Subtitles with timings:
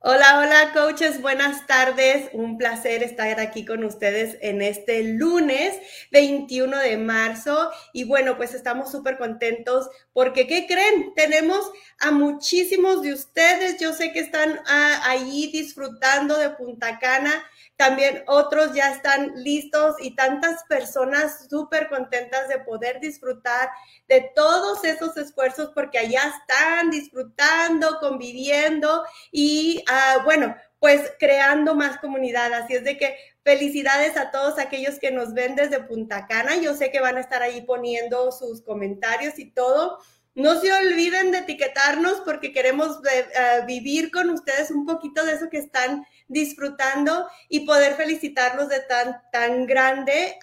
[0.00, 2.30] Hola, hola coaches, buenas tardes.
[2.32, 5.76] Un placer estar aquí con ustedes en este lunes
[6.12, 7.72] 21 de marzo.
[7.92, 11.14] Y bueno, pues estamos súper contentos porque, ¿qué creen?
[11.14, 11.70] Tenemos
[12.00, 13.78] a muchísimos de ustedes.
[13.78, 17.44] Yo sé que están ah, ahí disfrutando de Punta Cana
[17.78, 23.70] también otros ya están listos y tantas personas súper contentas de poder disfrutar
[24.08, 31.98] de todos esos esfuerzos porque allá están disfrutando, conviviendo y ah, bueno, pues creando más
[31.98, 32.52] comunidad.
[32.52, 33.16] Así es de que
[33.48, 36.56] felicidades a todos aquellos que nos ven desde Punta Cana.
[36.56, 39.98] Yo sé que van a estar ahí poniendo sus comentarios y todo.
[40.34, 45.48] No se olviden de etiquetarnos porque queremos eh, vivir con ustedes un poquito de eso
[45.48, 50.38] que están disfrutando y poder felicitarlos de tan, tan grande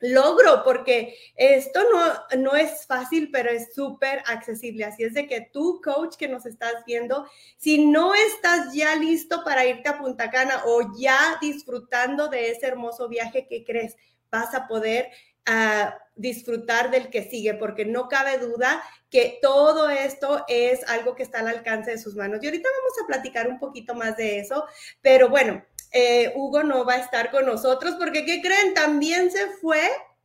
[0.00, 4.84] logro, porque esto no, no es fácil, pero es súper accesible.
[4.84, 7.26] Así es de que tú, coach, que nos estás viendo,
[7.56, 12.66] si no estás ya listo para irte a Punta Cana o ya disfrutando de ese
[12.66, 13.96] hermoso viaje que crees,
[14.30, 15.10] vas a poder
[15.46, 21.22] a disfrutar del que sigue, porque no cabe duda que todo esto es algo que
[21.22, 22.42] está al alcance de sus manos.
[22.42, 24.66] Y ahorita vamos a platicar un poquito más de eso,
[25.00, 28.74] pero bueno, eh, Hugo no va a estar con nosotros porque, ¿qué creen?
[28.74, 29.80] También se fue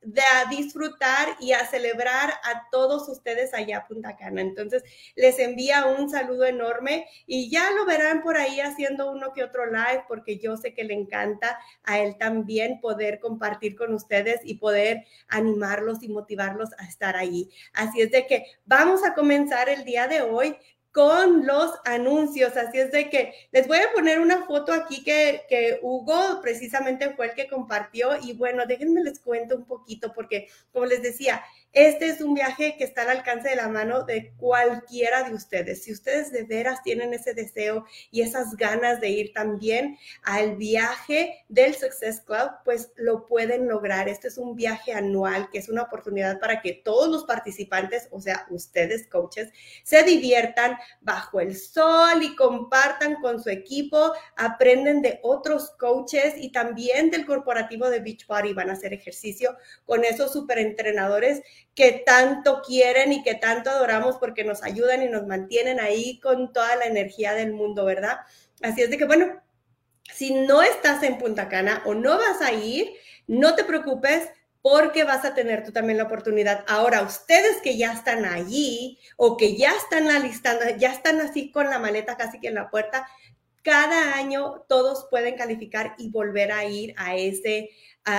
[0.06, 4.42] de a disfrutar y a celebrar a todos ustedes allá a Punta Cana.
[4.42, 4.84] Entonces,
[5.16, 9.66] les envía un saludo enorme y ya lo verán por ahí haciendo uno que otro
[9.66, 14.56] live porque yo sé que le encanta a él también poder compartir con ustedes y
[14.56, 17.50] poder animarlos y motivarlos a estar ahí.
[17.74, 20.56] Así es de que vamos a comenzar el día de hoy
[20.96, 22.56] con los anuncios.
[22.56, 27.14] Así es de que les voy a poner una foto aquí que, que, Hugo precisamente
[27.16, 28.12] fue el que compartió.
[28.22, 31.44] Y bueno, déjenme les cuento un poquito porque, como les decía,
[31.76, 35.84] este es un viaje que está al alcance de la mano de cualquiera de ustedes.
[35.84, 41.44] Si ustedes de veras tienen ese deseo y esas ganas de ir también al viaje
[41.50, 44.08] del Success Club, pues lo pueden lograr.
[44.08, 48.22] Este es un viaje anual que es una oportunidad para que todos los participantes, o
[48.22, 49.52] sea, ustedes coaches,
[49.84, 56.53] se diviertan bajo el sol y compartan con su equipo, aprenden de otros coaches y
[56.53, 58.53] también del corporativo de Beachbody.
[58.53, 61.42] Van a hacer ejercicio con esos super entrenadores
[61.74, 66.53] que tanto quieren y que tanto adoramos porque nos ayudan y nos mantienen ahí con
[66.53, 68.20] toda la energía del mundo, ¿verdad?
[68.62, 69.42] Así es de que, bueno,
[70.14, 72.94] si no estás en Punta Cana o no vas a ir,
[73.28, 74.30] no te preocupes
[74.62, 76.64] porque vas a tener tú también la oportunidad.
[76.68, 81.70] Ahora, ustedes que ya están allí o que ya están alistando, ya están así con
[81.70, 83.08] la maleta casi que en la puerta,
[83.62, 87.72] cada año todos pueden calificar y volver a ir a ese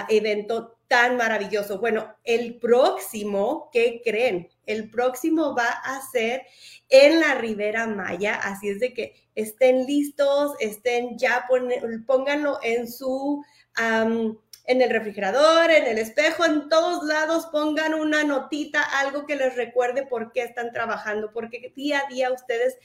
[0.09, 1.79] evento tan maravilloso.
[1.79, 4.49] Bueno, el próximo, ¿qué creen?
[4.67, 6.43] El próximo va a ser
[6.89, 11.47] en la Ribera Maya, así es de que estén listos, estén ya,
[12.07, 13.45] pónganlo en su...
[14.69, 19.55] en el refrigerador, en el espejo, en todos lados, pongan una notita, algo que les
[19.55, 22.77] recuerde por qué están trabajando, porque día a día ustedes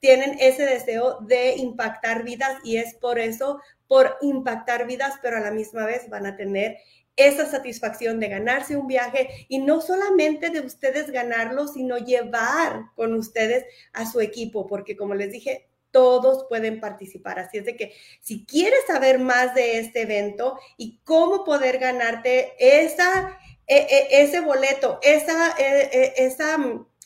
[0.00, 5.40] tienen ese deseo de impactar vidas y es por eso, por impactar vidas, pero a
[5.40, 6.78] la misma vez van a tener
[7.18, 13.12] esa satisfacción de ganarse un viaje y no solamente de ustedes ganarlo, sino llevar con
[13.14, 17.40] ustedes a su equipo, porque como les dije, todos pueden participar.
[17.40, 22.52] Así es de que si quieres saber más de este evento y cómo poder ganarte
[22.58, 23.36] esa,
[23.66, 26.56] e, e, ese boleto, esa, e, esa,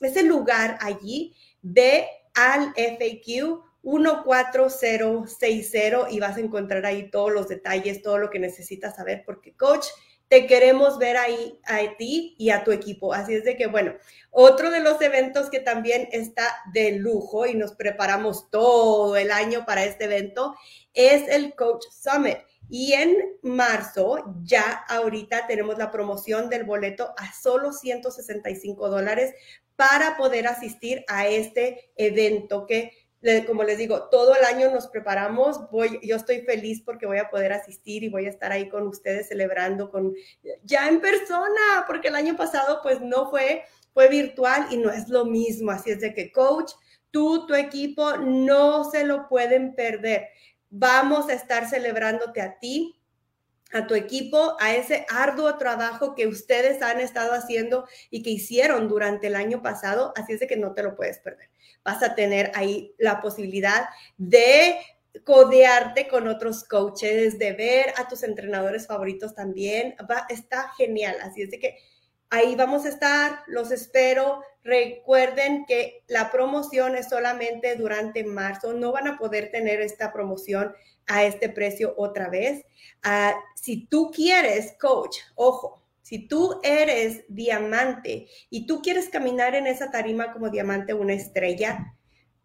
[0.00, 8.02] ese lugar allí, ve al FAQ 14060 y vas a encontrar ahí todos los detalles,
[8.02, 9.86] todo lo que necesitas saber, porque coach,
[10.32, 13.12] te queremos ver ahí a ti y a tu equipo.
[13.12, 13.92] Así es de que, bueno,
[14.30, 19.66] otro de los eventos que también está de lujo y nos preparamos todo el año
[19.66, 20.54] para este evento
[20.94, 22.38] es el Coach Summit.
[22.70, 29.34] Y en marzo, ya ahorita tenemos la promoción del boleto a solo 165 dólares
[29.76, 32.92] para poder asistir a este evento que
[33.46, 35.70] como les digo, todo el año nos preparamos.
[35.70, 38.86] Voy, yo estoy feliz porque voy a poder asistir y voy a estar ahí con
[38.88, 40.14] ustedes celebrando con
[40.64, 43.64] ya en persona, porque el año pasado pues no fue,
[43.94, 45.70] fue virtual y no es lo mismo.
[45.70, 46.72] Así es de que coach,
[47.10, 50.28] tú, tu equipo no se lo pueden perder.
[50.70, 52.96] Vamos a estar celebrándote a ti,
[53.72, 58.88] a tu equipo, a ese arduo trabajo que ustedes han estado haciendo y que hicieron
[58.88, 61.50] durante el año pasado, así es de que no te lo puedes perder.
[61.84, 63.86] Vas a tener ahí la posibilidad
[64.16, 64.76] de
[65.24, 69.94] codearte con otros coaches, de ver a tus entrenadores favoritos también.
[70.10, 71.78] Va, está genial, así es de que
[72.34, 74.42] Ahí vamos a estar, los espero.
[74.64, 80.72] Recuerden que la promoción es solamente durante marzo, no van a poder tener esta promoción
[81.06, 82.64] a este precio otra vez.
[83.02, 89.66] Ah, si tú quieres, coach, ojo, si tú eres diamante y tú quieres caminar en
[89.66, 91.94] esa tarima como diamante una estrella,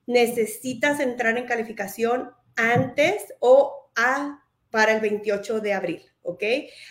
[0.05, 6.43] necesitas entrar en calificación antes o a para el 28 de abril, ¿ok?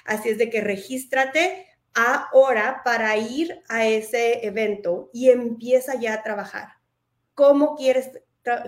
[0.06, 1.66] Así es de que regístrate
[1.96, 6.68] ahora para ir a ese evento y empieza ya a trabajar.
[7.34, 8.10] ¿Cómo quieres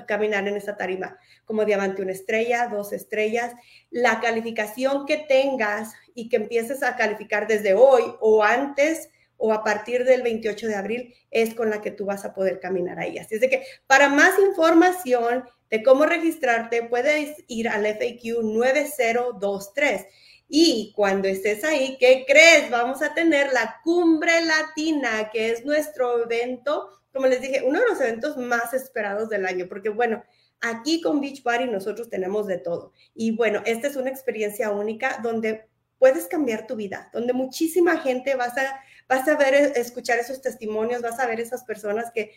[0.07, 1.19] caminar en esa tarima?
[1.45, 3.53] Como diamante, una estrella, dos estrellas.
[3.91, 9.63] La calificación que tengas y que empieces a calificar desde hoy o antes o a
[9.63, 13.19] partir del 28 de abril es con la que tú vas a poder caminar ahí.
[13.19, 20.07] Así es de que para más información de cómo registrarte, puedes ir al FAQ 9023
[20.49, 22.71] y cuando estés ahí, ¿qué crees?
[22.71, 27.89] Vamos a tener la Cumbre Latina, que es nuestro evento, como les dije, uno de
[27.89, 30.25] los eventos más esperados del año, porque bueno,
[30.61, 32.93] aquí con Beach Party nosotros tenemos de todo.
[33.15, 35.69] Y bueno, esta es una experiencia única donde
[35.99, 41.03] puedes cambiar tu vida, donde muchísima gente vas a, vas a ver, escuchar esos testimonios,
[41.03, 42.33] vas a ver esas personas que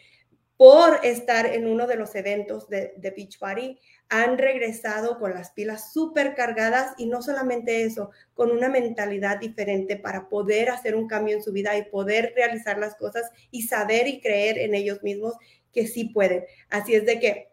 [0.57, 3.79] por estar en uno de los eventos de, de Beach Party,
[4.11, 9.95] han regresado con las pilas súper cargadas y no solamente eso, con una mentalidad diferente
[9.95, 14.09] para poder hacer un cambio en su vida y poder realizar las cosas y saber
[14.09, 15.35] y creer en ellos mismos
[15.71, 16.43] que sí pueden.
[16.69, 17.51] Así es de que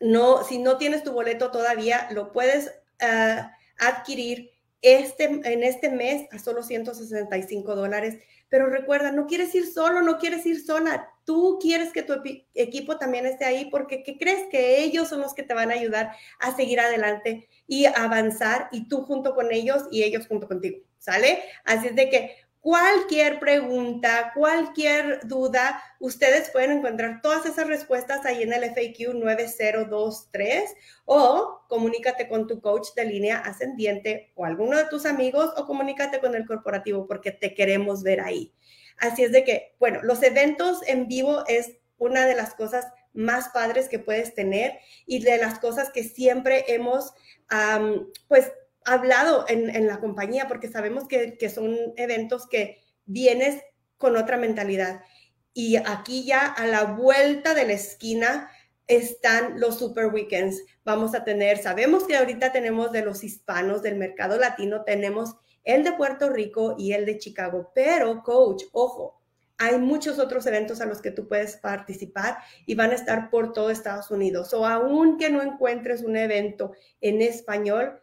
[0.00, 4.50] no, si no tienes tu boleto todavía, lo puedes ah, adquirir
[4.82, 8.18] este, en este mes a solo 165 dólares.
[8.50, 11.08] Pero recuerda, no quieres ir solo, no quieres ir sola.
[11.24, 12.14] Tú quieres que tu
[12.54, 14.48] equipo también esté ahí porque ¿qué crees?
[14.50, 18.88] Que ellos son los que te van a ayudar a seguir adelante y avanzar y
[18.88, 20.80] tú junto con ellos y ellos junto contigo.
[20.98, 21.42] ¿Sale?
[21.64, 28.42] Así es de que Cualquier pregunta, cualquier duda, ustedes pueden encontrar todas esas respuestas ahí
[28.42, 30.74] en el FAQ 9023
[31.06, 36.20] o comunícate con tu coach de línea ascendiente o alguno de tus amigos o comunícate
[36.20, 38.52] con el corporativo porque te queremos ver ahí.
[38.98, 43.48] Así es de que, bueno, los eventos en vivo es una de las cosas más
[43.48, 47.14] padres que puedes tener y de las cosas que siempre hemos,
[48.28, 48.52] pues,
[48.84, 53.62] hablado en, la compañía porque sabemos que, son eventos que vienes
[53.96, 55.02] con otra mentalidad.
[55.52, 58.50] Y aquí ya a la vuelta de la esquina
[58.86, 60.62] están los super weekends.
[60.84, 65.84] Vamos a tener, sabemos que ahorita tenemos de los hispanos del mercado latino, tenemos el
[65.84, 69.20] de Puerto Rico y el de Chicago, pero coach, ojo,
[69.58, 73.52] hay muchos otros eventos a los que tú puedes participar y van a estar por
[73.52, 74.54] todo Estados Unidos.
[74.54, 76.72] O aunque no encuentres un evento
[77.02, 78.00] en español,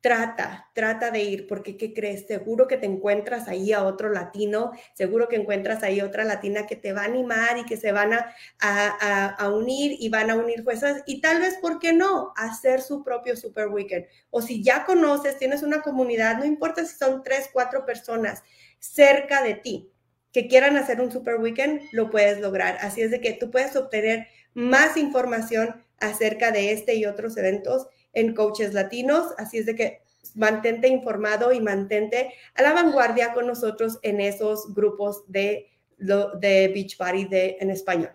[0.00, 2.26] trata, trata de ir, porque ¿qué crees?
[2.26, 6.76] Seguro que te encuentras ahí a otro latino, seguro que encuentras ahí otra latina que
[6.76, 10.62] te va a animar y que se van a, a, unir y van a unir
[10.62, 12.32] fuerzas y tal vez, ¿por qué no?
[12.36, 14.06] Hacer su propio Super Weekend.
[14.30, 18.42] O si ya conoces, tienes una comunidad, no importa si son tres, cuatro personas
[18.78, 19.92] cerca de ti
[20.32, 22.78] que quieran hacer un Super Weekend, lo puedes lograr.
[22.82, 27.88] Así es de que tú puedes obtener más información acerca de este y otros eventos
[28.18, 29.32] en Coaches Latinos.
[29.38, 30.02] Así es de que
[30.34, 36.96] mantente informado y mantente a la vanguardia con nosotros en esos grupos de, de Beach
[36.96, 38.12] Party de, en español.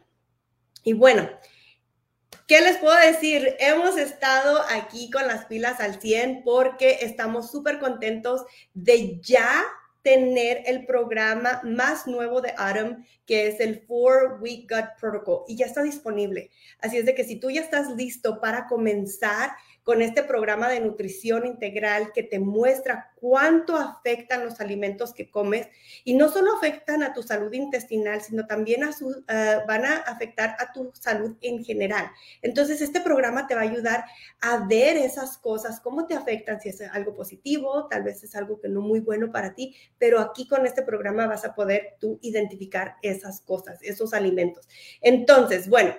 [0.84, 1.30] Y bueno,
[2.48, 3.56] ¿qué les puedo decir?
[3.60, 9.63] Hemos estado aquí con las pilas al 100 porque estamos súper contentos de ya
[10.04, 15.56] tener el programa más nuevo de Adam, que es el Four Week Gut Protocol, y
[15.56, 16.51] ya está disponible.
[16.80, 19.51] Así es de que si tú ya estás listo para comenzar
[19.84, 25.68] con este programa de nutrición integral que te muestra cuánto afectan los alimentos que comes
[26.04, 29.98] y no solo afectan a tu salud intestinal, sino también a su, eh, van a
[29.98, 32.10] afectar a tu salud en general.
[32.42, 34.06] Entonces, este programa te va a ayudar
[34.42, 38.60] a ver esas cosas, cómo te afectan, si es algo positivo, tal vez es algo
[38.60, 42.20] que no muy bueno para ti, pero aquí con este programa vas a poder tú
[42.22, 44.68] identificar esas cosas, esos alimentos.
[45.02, 45.94] Entonces, bueno.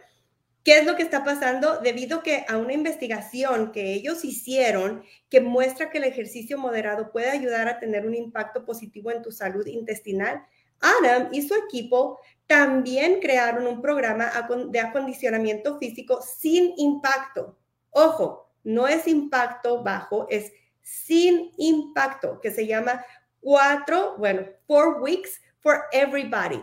[0.65, 1.81] ¿Qué es lo que está pasando?
[1.81, 7.29] Debido que a una investigación que ellos hicieron que muestra que el ejercicio moderado puede
[7.29, 10.43] ayudar a tener un impacto positivo en tu salud intestinal,
[10.81, 14.33] Adam y su equipo también crearon un programa
[14.69, 17.59] de acondicionamiento físico sin impacto.
[17.91, 23.05] Ojo, no es impacto bajo, es sin impacto, que se llama
[23.41, 26.63] cuatro, bueno, four weeks for everybody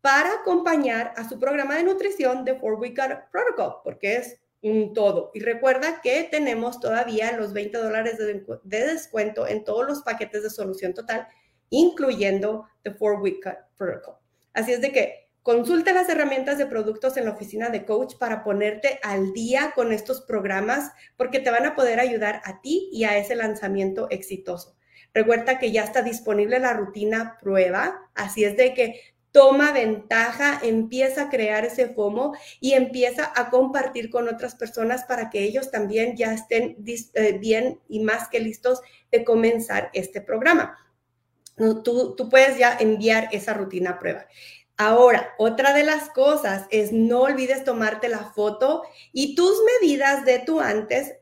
[0.00, 2.98] para acompañar a su programa de nutrición de Four Week
[3.30, 5.30] Protocol, porque es un todo.
[5.34, 10.50] Y recuerda que tenemos todavía los 20 dólares de, descuento en todos los paquetes de
[10.50, 11.26] solución total
[11.70, 13.40] incluyendo The Four Week
[13.76, 14.16] Protocol.
[14.52, 18.42] Así es de que consulta las herramientas de productos en la oficina de coach para
[18.42, 23.04] ponerte al día con estos programas porque te van a poder ayudar a ti y
[23.04, 24.76] a ese lanzamiento exitoso.
[25.12, 29.00] Recuerda que ya está disponible la rutina prueba, así es de que
[29.32, 35.30] toma ventaja, empieza a crear ese FOMO y empieza a compartir con otras personas para
[35.30, 36.76] que ellos también ya estén
[37.14, 40.76] eh, bien y más que listos de comenzar este programa.
[41.56, 44.26] Tú, tú puedes ya enviar esa rutina a prueba.
[44.76, 48.82] Ahora, otra de las cosas es no olvides tomarte la foto
[49.12, 51.16] y tus medidas de tu antes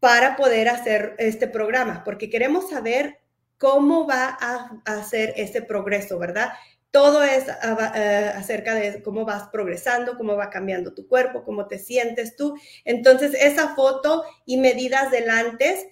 [0.00, 3.20] para poder hacer este programa, porque queremos saber
[3.58, 6.54] cómo va a hacer ese progreso, ¿verdad?
[6.90, 11.78] Todo es eh, acerca de cómo vas progresando, cómo va cambiando tu cuerpo, cómo te
[11.78, 12.58] sientes tú.
[12.84, 15.86] Entonces, esa foto y medidas del antes,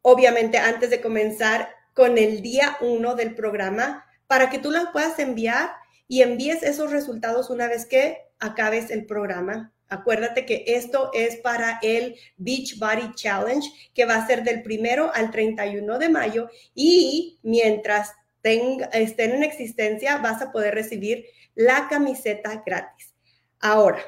[0.00, 5.18] obviamente antes de comenzar con el día uno del programa, para que tú las puedas
[5.18, 5.70] enviar
[6.08, 9.72] y envíes esos resultados una vez que acabes el programa.
[9.88, 15.12] Acuérdate que esto es para el Beach Body Challenge, que va a ser del primero
[15.14, 16.48] al 31 de mayo.
[16.74, 18.12] Y mientras
[18.42, 23.14] estén en existencia, vas a poder recibir la camiseta gratis.
[23.60, 24.02] Ahora,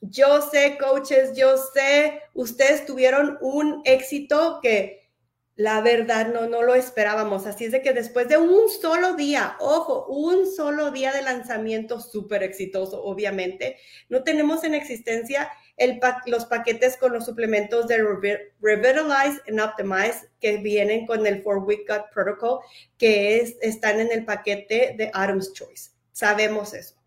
[0.00, 5.00] yo sé, coaches, yo sé, ustedes tuvieron un éxito que
[5.56, 7.46] la verdad no, no lo esperábamos.
[7.46, 12.00] Así es de que después de un solo día, ojo, un solo día de lanzamiento
[12.00, 13.76] súper exitoso, obviamente,
[14.08, 17.98] no tenemos en existencia el los paquetes con los suplementos de
[18.60, 22.60] Revitalize and Optimize que vienen con el Four Week Gut Protocol,
[22.98, 25.90] que es, están en el paquete de Adam's Choice.
[26.12, 27.00] Sabemos eso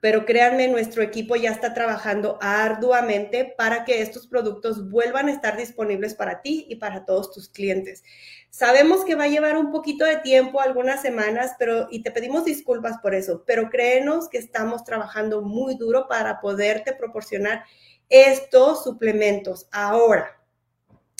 [0.00, 5.56] pero créanme, nuestro equipo ya está trabajando arduamente para que estos productos vuelvan a estar
[5.56, 8.04] disponibles para ti y para todos tus clientes.
[8.50, 12.44] Sabemos que va a llevar un poquito de tiempo, algunas semanas, pero y te pedimos
[12.44, 17.64] disculpas por eso, pero créenos que estamos trabajando muy duro para poderte proporcionar
[18.08, 19.68] estos suplementos.
[19.72, 20.40] Ahora,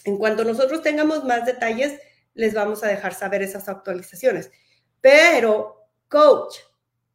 [0.05, 2.01] en cuanto nosotros tengamos más detalles,
[2.35, 4.51] les vamos a dejar saber esas actualizaciones.
[5.01, 6.57] Pero, coach,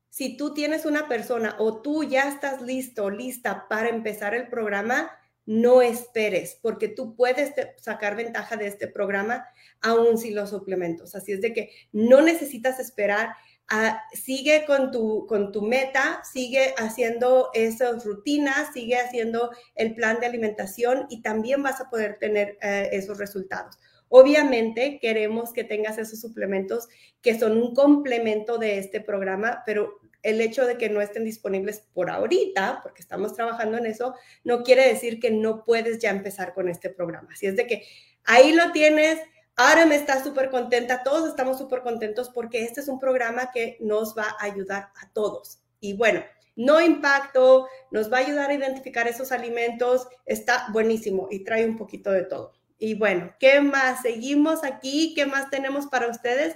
[0.10, 5.12] si tú tienes una persona o tú ya estás listo, lista para empezar el programa,
[5.46, 9.46] no esperes, porque tú puedes sacar ventaja de este programa
[9.82, 11.16] aún sin los suplementos.
[11.16, 13.30] Así es de que no necesitas esperar.
[13.70, 20.20] Ah, sigue con tu, con tu meta, sigue haciendo esas rutinas, sigue haciendo el plan
[20.20, 23.78] de alimentación y también vas a poder tener eh, esos resultados.
[24.10, 26.90] Obviamente queremos que tengas esos suplementos
[27.22, 31.88] que son un complemento de este programa, pero el hecho de que no estén disponibles
[31.94, 34.14] por ahorita, porque estamos trabajando en eso,
[34.44, 37.30] no quiere decir que no puedes ya empezar con este programa.
[37.32, 37.84] Así es de que
[38.26, 39.20] ahí lo tienes.
[39.56, 43.78] Ahora me está súper contenta, todos estamos súper contentos porque este es un programa que
[43.80, 45.62] nos va a ayudar a todos.
[45.80, 46.24] Y bueno,
[46.56, 51.78] no impacto, nos va a ayudar a identificar esos alimentos, está buenísimo y trae un
[51.78, 52.54] poquito de todo.
[52.78, 54.02] Y bueno, ¿qué más?
[54.02, 56.56] Seguimos aquí, ¿qué más tenemos para ustedes?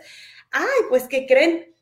[0.52, 1.75] Ay, pues ¿qué creen?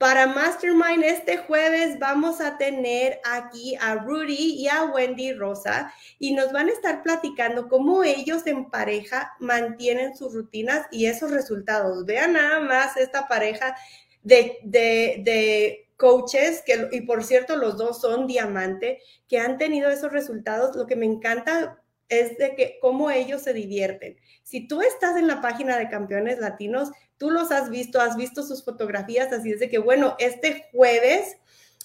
[0.00, 6.32] Para Mastermind este jueves vamos a tener aquí a Rudy y a Wendy Rosa y
[6.32, 12.06] nos van a estar platicando cómo ellos en pareja mantienen sus rutinas y esos resultados.
[12.06, 13.76] Vean nada más esta pareja
[14.22, 19.90] de, de, de coaches, que, y por cierto los dos son diamante, que han tenido
[19.90, 20.74] esos resultados.
[20.76, 21.78] Lo que me encanta
[22.10, 24.16] es de que cómo ellos se divierten.
[24.42, 28.42] Si tú estás en la página de Campeones Latinos, tú los has visto, has visto
[28.42, 31.38] sus fotografías, así es de que, bueno, este jueves,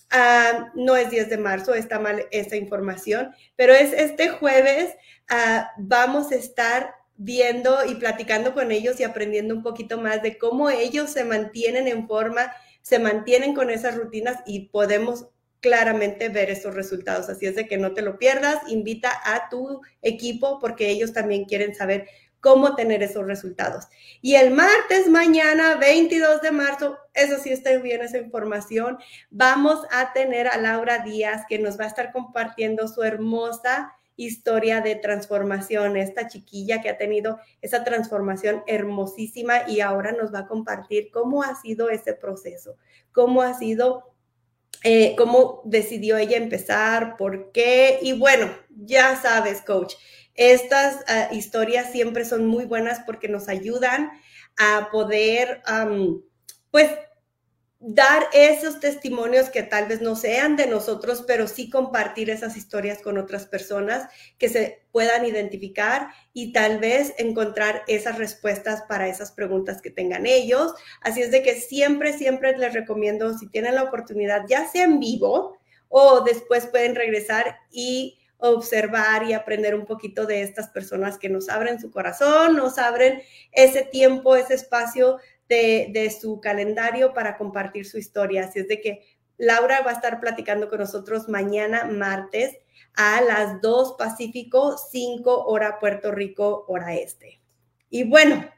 [0.10, 4.96] ah, no es 10 de marzo, está mal esa información, pero es este jueves,
[5.30, 10.38] ah, vamos a estar viendo y platicando con ellos y aprendiendo un poquito más de
[10.38, 12.52] cómo ellos se mantienen en forma,
[12.82, 15.28] se mantienen con esas rutinas y podemos
[15.66, 17.28] claramente ver esos resultados.
[17.28, 21.46] Así es de que no te lo pierdas, invita a tu equipo porque ellos también
[21.46, 22.06] quieren saber
[22.40, 23.86] cómo tener esos resultados.
[24.22, 29.00] Y el martes, mañana, 22 de marzo, eso sí está bien esa información,
[29.32, 34.82] vamos a tener a Laura Díaz que nos va a estar compartiendo su hermosa historia
[34.82, 40.48] de transformación, esta chiquilla que ha tenido esa transformación hermosísima y ahora nos va a
[40.48, 42.78] compartir cómo ha sido ese proceso,
[43.12, 44.15] cómo ha sido
[44.88, 47.98] eh, cómo decidió ella empezar, por qué.
[48.04, 49.96] Y bueno, ya sabes, coach,
[50.36, 54.12] estas ah, historias siempre son muy buenas porque nos ayudan
[54.58, 55.64] a poder,
[56.70, 56.92] pues,
[57.88, 63.00] dar esos testimonios que tal vez no sean de nosotros, pero sí compartir esas historias
[63.00, 69.32] con otras personas que se puedan identificar y tal vez encontrar esas respuestas para esas
[69.32, 70.74] preguntas que tengan ellos.
[71.02, 75.00] Así es de que siempre, siempre les recomiendo, si tienen la oportunidad, ya sea en
[75.00, 81.30] vivo o después pueden regresar y observar y aprender un poquito de estas personas que
[81.30, 87.86] nos abren su corazón, nos abren ese tiempo, ese espacio de, su calendario para compartir
[87.86, 88.46] su historia.
[88.46, 89.06] Así es de que
[89.38, 92.58] Laura va a estar platicando con nosotros mañana, martes,
[92.96, 97.42] a las 2 Pacífico, 5 hora Puerto Rico, hora este.
[97.90, 98.50] Y bueno,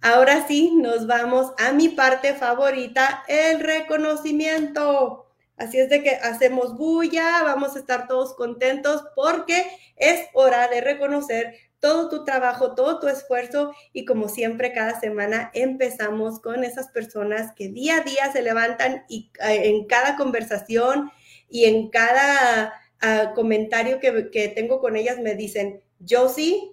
[0.00, 5.26] ahora sí, nos vamos a mi parte favorita, el reconocimiento.
[5.56, 9.66] Así es de que hacemos bulla, vamos a estar todos contentos porque
[9.96, 15.50] es hora de reconocer todo tu trabajo, todo tu esfuerzo y como siempre cada semana
[15.54, 21.10] empezamos con esas personas que día a día se levantan y eh, en cada conversación
[21.48, 26.72] y en cada ah, comentario que, que tengo con ellas me dicen, Josie,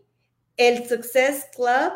[0.57, 1.93] el Success Club,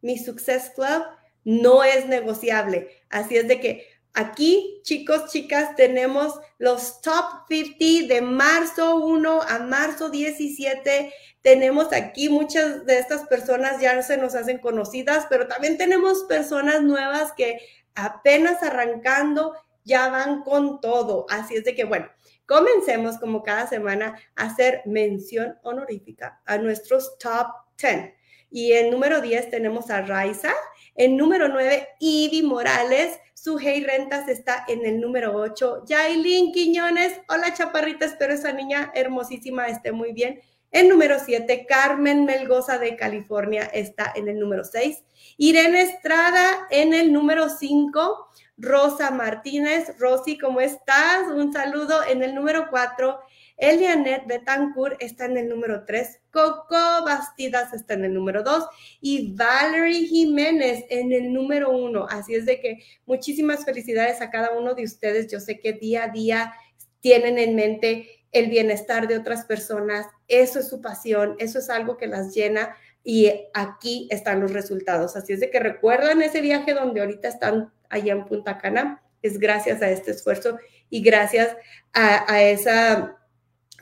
[0.00, 1.04] mi Success Club
[1.44, 2.88] no es negociable.
[3.10, 9.58] Así es de que Aquí, chicos, chicas, tenemos los top 50 de marzo 1 a
[9.60, 11.14] marzo 17.
[11.40, 16.82] Tenemos aquí muchas de estas personas ya se nos hacen conocidas, pero también tenemos personas
[16.82, 17.58] nuevas que
[17.94, 19.54] apenas arrancando
[19.84, 21.24] ya van con todo.
[21.30, 22.10] Así es de que, bueno,
[22.46, 27.46] comencemos como cada semana a hacer mención honorífica a nuestros top
[27.80, 28.12] 10.
[28.50, 30.52] Y en número 10 tenemos a Raiza.
[30.94, 33.18] En número 9, Ivy Morales.
[33.34, 35.84] Sujei Rentas está en el número 8.
[35.86, 37.20] Yailin Quiñones.
[37.28, 38.04] Hola, chaparrita.
[38.04, 40.40] Espero esa niña hermosísima esté muy bien.
[40.70, 45.02] En número 7, Carmen Melgoza de California está en el número 6.
[45.36, 48.28] Irene Estrada en el número 5.
[48.58, 49.98] Rosa Martínez.
[49.98, 51.26] Rosy, ¿cómo estás?
[51.34, 53.18] Un saludo en el número 4.
[53.62, 58.66] Elianet Betancourt está en el número 3, Coco Bastidas está en el número 2
[59.00, 62.08] y Valerie Jiménez en el número 1.
[62.10, 65.30] Así es de que muchísimas felicidades a cada uno de ustedes.
[65.30, 66.52] Yo sé que día a día
[66.98, 70.08] tienen en mente el bienestar de otras personas.
[70.26, 75.14] Eso es su pasión, eso es algo que las llena y aquí están los resultados.
[75.14, 79.04] Así es de que recuerdan ese viaje donde ahorita están allá en Punta Cana.
[79.22, 80.58] Es gracias a este esfuerzo
[80.90, 81.56] y gracias
[81.92, 83.21] a, a esa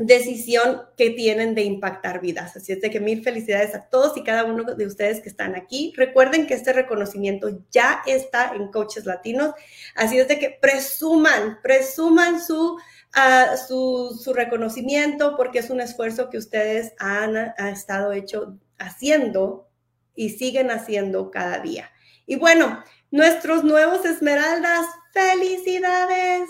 [0.01, 2.57] decisión que tienen de impactar vidas.
[2.57, 5.55] Así es de que mil felicidades a todos y cada uno de ustedes que están
[5.55, 5.93] aquí.
[5.95, 9.55] Recuerden que este reconocimiento ya está en Coaches Latinos.
[9.95, 16.31] Así es de que presuman, presuman su, uh, su, su, reconocimiento porque es un esfuerzo
[16.31, 19.69] que ustedes han, estado hecho haciendo
[20.15, 21.91] y siguen haciendo cada día.
[22.25, 26.49] Y bueno, nuestros nuevos esmeraldas, felicidades.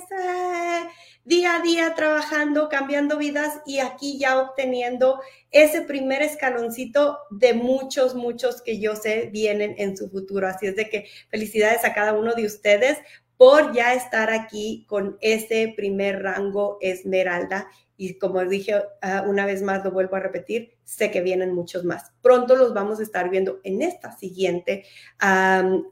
[1.31, 5.21] Día a día trabajando, cambiando vidas y aquí ya obteniendo
[5.53, 10.49] ese primer escaloncito de muchos, muchos que yo sé vienen en su futuro.
[10.49, 12.99] Así es de que felicidades a cada uno de ustedes
[13.37, 17.69] por ya estar aquí con ese primer rango esmeralda.
[17.97, 21.85] Y como dije uh, una vez más, lo vuelvo a repetir, sé que vienen muchos
[21.85, 22.11] más.
[22.23, 24.85] Pronto los vamos a estar viendo en esta siguiente
[25.23, 25.85] um,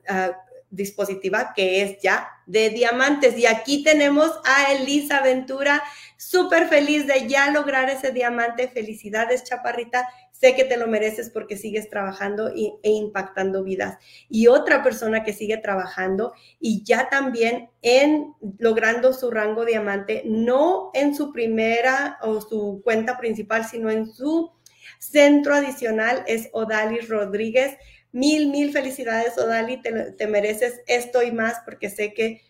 [0.70, 3.38] dispositiva que es ya de diamantes.
[3.38, 5.83] Y aquí tenemos a Elisa Ventura,
[6.16, 8.68] súper feliz de ya lograr ese diamante.
[8.68, 10.07] Felicidades, chaparrita.
[10.33, 13.98] Sé que te lo mereces porque sigues trabajando e impactando vidas.
[14.28, 20.90] Y otra persona que sigue trabajando y ya también en logrando su rango diamante, no
[20.94, 24.52] en su primera o su cuenta principal, sino en su
[25.00, 27.76] centro adicional, es Odalis Rodríguez
[28.12, 32.40] Mil, mil felicidades, Odali, te, mereces esto y más porque sé que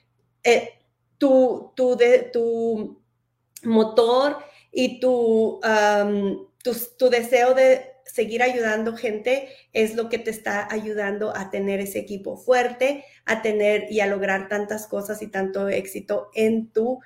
[0.45, 0.71] eh,
[1.19, 3.03] tu, tu, de, tu
[3.65, 4.39] motor
[4.71, 5.61] y tu,
[6.99, 11.99] tu, deseo de seguir ayudando gente es lo que te está ayudando a tener ese
[11.99, 17.01] equipo fuerte, a tener y a lograr tantas cosas y tanto éxito en tu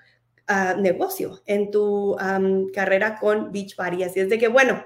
[0.47, 2.17] ah, negocio, en tu
[2.75, 4.05] carrera con Beachbody.
[4.05, 4.85] Así es de que, bueno,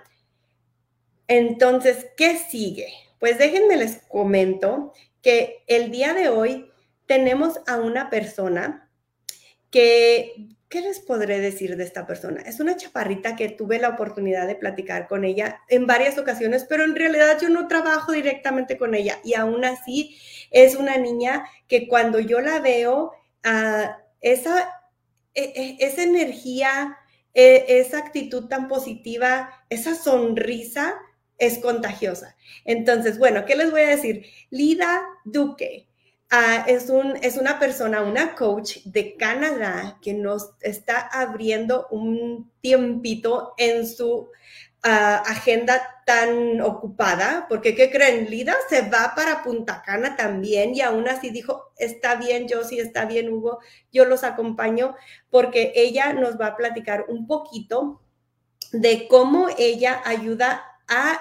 [1.29, 2.87] entonces, ¿qué sigue?
[3.27, 6.71] Pues déjenme les comento que el día de hoy
[7.07, 8.89] tenemos a una persona
[9.69, 12.43] que, ¿qué les podré decir de esta persona?
[12.43, 16.85] Es una chaparrita que tuve la oportunidad de platicar con ella en varias ocasiones, pero
[16.85, 20.17] en realidad yo no trabajo directamente con ella y aún así
[20.53, 23.11] es una niña que cuando yo la veo,
[23.45, 24.71] uh, esa,
[25.35, 26.97] e, e, esa energía,
[27.35, 30.95] e, esa actitud tan positiva, esa sonrisa,
[31.39, 32.37] es contagiosa.
[32.65, 34.27] Entonces, bueno, ¿qué les voy a decir?
[34.51, 35.89] Lida Duque.
[36.31, 42.51] ah, es, un, es una persona, una coach de Canadá que nos está abriendo un
[42.61, 44.29] tiempito en su
[44.89, 48.31] agenda tan ocupada, porque ¿qué creen?
[48.31, 52.79] Lida se va para Punta Cana también y aún así dijo, está bien, yo sí,
[52.79, 53.59] está bien, Hugo,
[53.93, 54.95] yo los acompaño
[55.29, 58.01] porque ella nos va a platicar un poquito
[58.71, 61.19] de cómo ella ayuda a,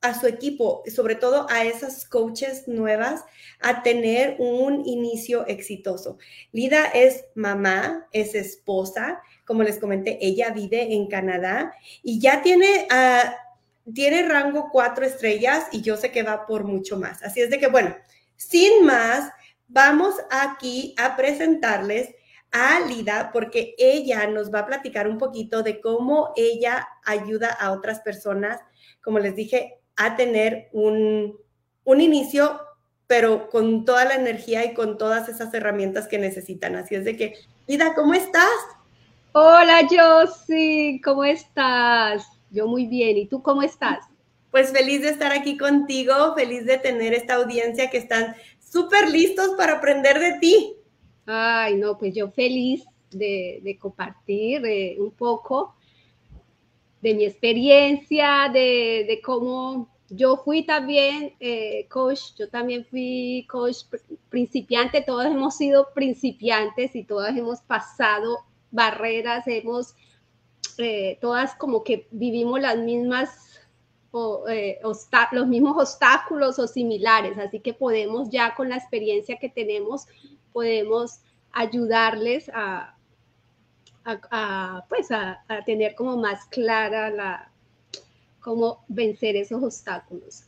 [0.00, 3.24] a su equipo, sobre todo a esas coaches nuevas,
[3.60, 6.18] a tener un inicio exitoso.
[6.52, 12.86] Lida es mamá, es esposa, como les comenté, ella vive en Canadá y ya tiene,
[12.90, 17.22] uh, tiene rango cuatro estrellas y yo sé que va por mucho más.
[17.22, 17.96] Así es de que, bueno,
[18.36, 19.32] sin más,
[19.66, 22.14] vamos aquí a presentarles
[22.50, 27.72] a Lida porque ella nos va a platicar un poquito de cómo ella ayuda a
[27.72, 28.60] otras personas,
[29.02, 31.36] como les dije, a tener un,
[31.84, 32.60] un inicio,
[33.06, 36.76] pero con toda la energía y con todas esas herramientas que necesitan.
[36.76, 37.34] Así es de que,
[37.66, 38.48] Lida, ¿cómo estás?
[39.32, 42.26] Hola Josie, ¿cómo estás?
[42.50, 44.04] Yo muy bien, ¿y tú cómo estás?
[44.50, 49.50] Pues feliz de estar aquí contigo, feliz de tener esta audiencia que están súper listos
[49.56, 50.74] para aprender de ti.
[51.26, 55.74] Ay, no, pues yo feliz de, compartir eh, un poco
[57.00, 63.76] de mi experiencia, de, cómo yo fui también eh, coach, yo también fui coach
[64.30, 68.38] principiante, todos hemos sido principiantes y todos hemos pasado
[68.70, 69.94] barreras, hemos,
[70.78, 73.60] eh, todas como que vivimos las mismas,
[74.48, 74.80] eh,
[75.32, 80.06] los mismos obstáculos o similares, así que podemos ya con la experiencia que tenemos,
[80.52, 81.20] podemos
[81.52, 82.97] ayudarles a,
[84.04, 87.50] a, pues a, tener como más clara la,
[88.40, 90.44] cómo vencer esos obstáculos.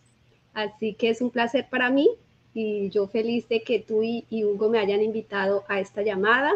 [0.54, 2.08] Así que es un placer para mí
[2.54, 6.52] y yo feliz de que tú y Hugo me hayan invitado a esta llamada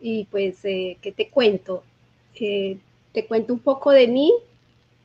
[0.00, 1.82] y pues, eh, ¿qué te cuento?
[2.34, 2.78] Eh,
[3.12, 4.32] te cuento un poco de mí.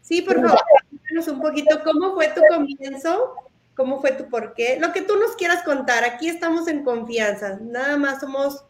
[0.01, 0.59] Sí, por favor,
[0.89, 3.35] cuéntanos un poquito cómo fue tu comienzo,
[3.75, 6.03] cómo fue tu por qué, lo que tú nos quieras contar.
[6.03, 8.65] Aquí estamos en confianza, nada más somos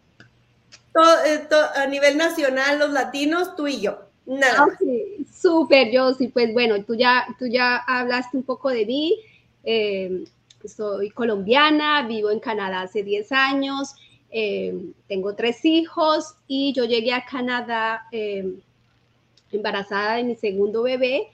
[1.26, 4.00] eh, a nivel nacional los latinos, tú y yo.
[4.26, 4.66] Nada.
[4.66, 5.26] Okay.
[5.34, 9.20] Súper, yo sí, pues bueno, tú ya, tú ya hablaste un poco de mí.
[10.66, 13.96] soy colombiana, vivo en Canadá hace 10 años.
[14.36, 18.60] Em, tengo tres hijos y yo llegué a Canadá em,
[19.52, 21.28] embarazada de mi segundo bebé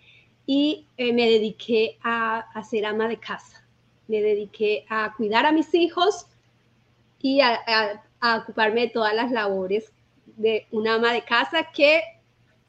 [0.45, 3.65] y eh, me dediqué a, a, ser ama de casa.
[4.09, 6.25] Me dediqué a cuidar a mis hijos
[7.21, 9.91] y a, a, ocuparme de todas las labores
[10.25, 12.01] de una ama de casa que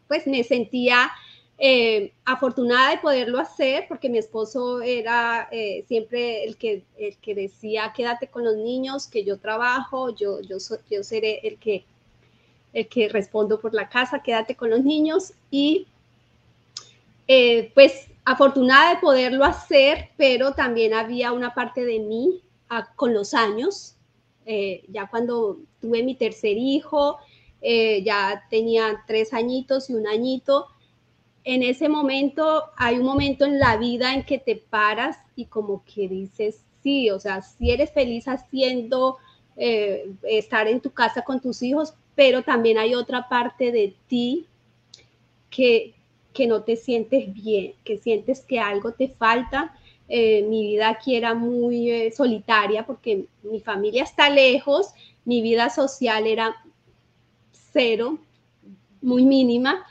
[0.09, 1.11] pues me sentía
[1.63, 7.35] eh, afortunada de poderlo hacer porque mi esposo era eh, siempre el que, el que
[7.35, 10.57] decía, quédate con los niños, que yo trabajo, yo, yo,
[10.91, 11.85] yo seré el que,
[12.73, 15.35] el que respondo por la casa, quédate con los niños.
[15.51, 15.87] Y
[17.29, 23.13] eh, pues afortunada de poderlo hacer, pero también había una parte de mí ah, con
[23.13, 23.97] los años,
[24.47, 27.19] ya cuando tuve mi tercer hijo,
[27.63, 30.67] ya tenía tres añitos y un añito
[31.45, 35.83] en ese momento hay un momento en la vida en que te paras y como
[35.85, 39.19] que dices, sí, o sea, si eres feliz haciendo,
[39.57, 44.47] eh, estar en tu casa con tus hijos, pero también hay otra parte de ti
[45.49, 45.95] que,
[46.33, 49.75] que no te sientes bien, que sientes que algo te falta.
[50.13, 54.89] Eh, mi vida aquí era muy eh, solitaria porque mi familia está lejos,
[55.25, 56.57] mi vida social era
[57.73, 58.19] cero,
[59.01, 59.87] muy mínima,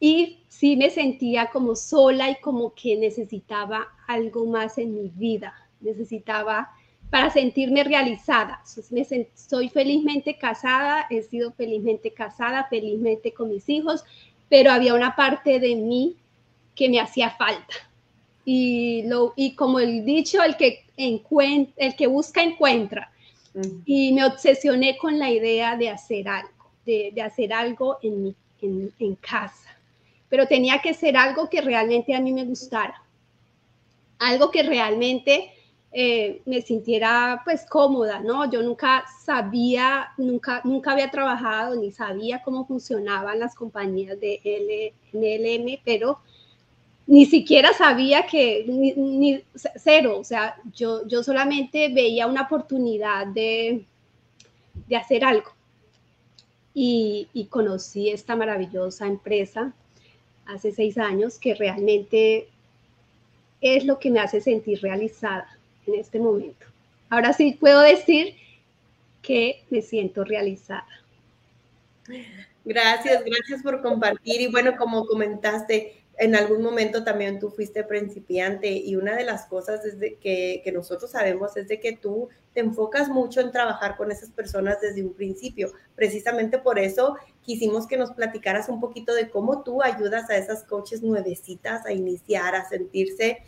[0.00, 5.54] y sí me sentía como sola y como que necesitaba algo más en mi vida,
[5.80, 6.70] necesitaba
[7.08, 8.62] para sentirme realizada.
[8.64, 14.04] soy felizmente casada, he sido felizmente casada, felizmente con mis hijos,
[14.48, 16.16] pero había una parte de mí
[16.74, 17.89] que me hacía falta.
[18.44, 23.12] Y, lo, y como el dicho, el que, el que busca encuentra.
[23.84, 29.14] Y me obsesioné con la idea de hacer algo, de, hacer algo en, mi, en
[29.16, 29.70] casa
[30.30, 33.02] pero tenía que ser algo que realmente a mí me gustara,
[34.18, 35.52] algo que realmente
[35.92, 38.48] eh, me sintiera pues cómoda, ¿no?
[38.48, 45.80] Yo nunca sabía, nunca, nunca había trabajado ni sabía cómo funcionaban las compañías de LLM,
[45.84, 46.20] pero
[47.06, 49.42] ni siquiera sabía que, ni,
[49.76, 53.84] cero, o sea, yo, yo solamente veía una oportunidad de,
[54.88, 55.52] de hacer algo.
[56.72, 59.72] Y, y conocí esta maravillosa empresa
[60.46, 62.48] hace seis años, que realmente
[63.60, 66.66] es lo que me hace sentir realizada en este momento.
[67.08, 68.36] Ahora sí puedo decir
[69.22, 70.86] que me siento realizada.
[72.64, 74.40] Gracias, gracias por compartir.
[74.40, 79.46] Y bueno, como comentaste, en algún momento también tú fuiste principiante y una de las
[79.46, 79.80] cosas
[80.20, 84.30] que, que, nosotros sabemos es de que tú te enfocas mucho en trabajar con esas
[84.30, 85.72] personas desde un principio.
[85.94, 90.62] Precisamente por eso quisimos que nos platicaras un poquito de cómo tú ayudas a esas
[90.62, 93.38] coaches nuevecitas a iniciar, a sentirse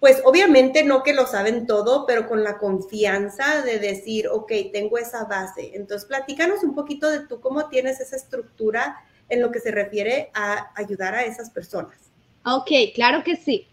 [0.00, 4.98] pues obviamente no que lo saben todo, pero con la confianza de decir, ok, tengo
[4.98, 5.72] esa base.
[5.74, 10.30] Entonces, platícanos un poquito de tú cómo tienes esa estructura en lo que se refiere
[10.34, 11.96] a ayudar a esas personas.
[12.44, 13.66] Ok, claro que sí.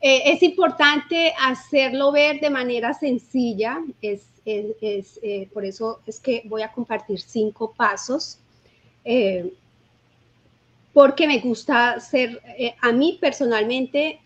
[0.00, 3.78] Eh, es importante hacerlo ver de manera sencilla.
[4.00, 8.38] Es, eh, por eso es que voy a compartir cinco pasos.
[9.04, 9.52] Eh,
[10.92, 12.42] porque me gusta hacer,
[12.80, 14.18] a mí personalmente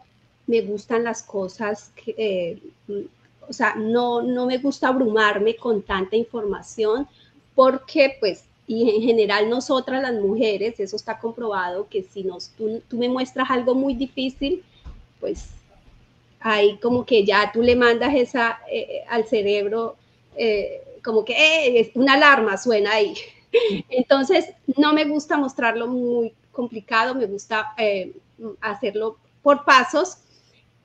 [0.47, 2.59] me gustan las cosas que,
[3.47, 7.07] o sea, no, no me gusta abrumarme con tanta información
[7.55, 12.83] porque pues y en general nosotras las mujeres, eso está comprobado, que si nos, tú,
[12.89, 14.63] tú, me muestras algo muy difícil,
[15.21, 15.51] pues
[16.41, 19.97] ahí como que ya tú le mandas esa eh, al cerebro,
[20.37, 23.15] eh, como que es una alarma suena ahí.
[23.89, 27.75] Entonces, no me gusta mostrarlo muy complicado, me gusta
[28.61, 30.19] hacerlo por pasos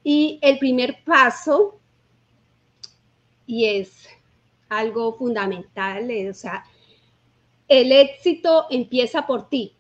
[0.04, 1.78] y el primer paso,
[3.46, 4.08] y es
[4.70, 6.66] algo fundamental, o sea,
[7.68, 9.74] el éxito empieza por ti.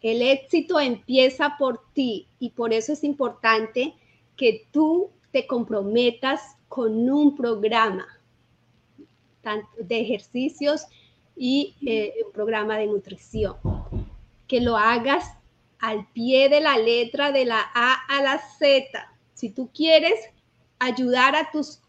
[0.00, 3.94] El éxito empieza por ti y por eso es importante
[4.36, 8.06] que tú te comprometas con un programa
[9.78, 10.86] de ejercicios
[11.36, 13.56] y eh, un programa de nutrición.
[14.46, 15.36] Que lo hagas
[15.78, 20.20] al pie de la letra de la A a la Z si tú quieres
[20.78, 21.80] ayudar a tus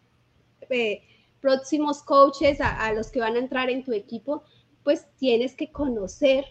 [0.70, 1.02] eh,
[1.42, 4.42] próximos coaches, a, los que van a entrar en tu equipo,
[4.84, 6.44] pues tienes que conocer,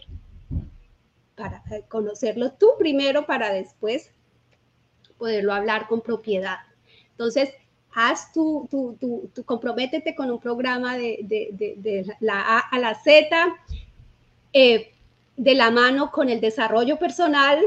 [1.34, 4.12] para eh, conocerlo tú primero para después
[5.18, 6.58] poderlo hablar con propiedad.
[7.10, 7.50] Entonces,
[7.94, 8.96] haz tu, tu,
[9.34, 13.56] tu, comprométete con un programa de, la A a la Z,
[14.52, 14.92] eh,
[15.36, 17.58] de la mano con el desarrollo personal,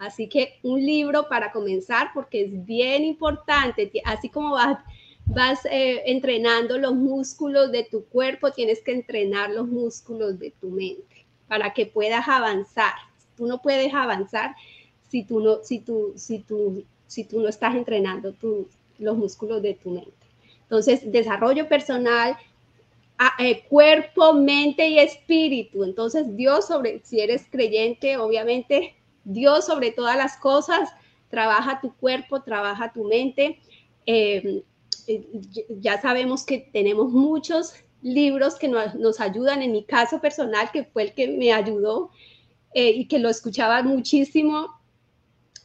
[0.00, 4.78] Así que un libro para comenzar porque es bien importante, así como vas,
[5.34, 10.70] vas eh, entrenando los músculos de tu cuerpo, tienes que entrenar los músculos de tu
[10.70, 12.94] mente para que puedas avanzar.
[13.36, 14.54] Tú no puedes avanzar
[15.08, 18.34] si tú no, si tú, si tú, si tú no estás entrenando
[18.98, 20.12] los músculos de tu mente.
[20.62, 22.36] Entonces, desarrollo personal,
[23.38, 25.84] eh, cuerpo, mente y espíritu.
[25.84, 30.90] Entonces, Dios sobre, si eres creyente, obviamente Dios sobre todas las cosas,
[31.28, 33.58] trabaja tu cuerpo, trabaja tu mente.
[34.06, 34.62] Eh,
[35.06, 35.26] eh,
[35.80, 41.04] ya sabemos que tenemos muchos libros que nos, ayudan, en mi caso personal, que fue
[41.04, 42.10] el que me ayudó
[42.74, 44.68] eh, y que lo escuchaba muchísimo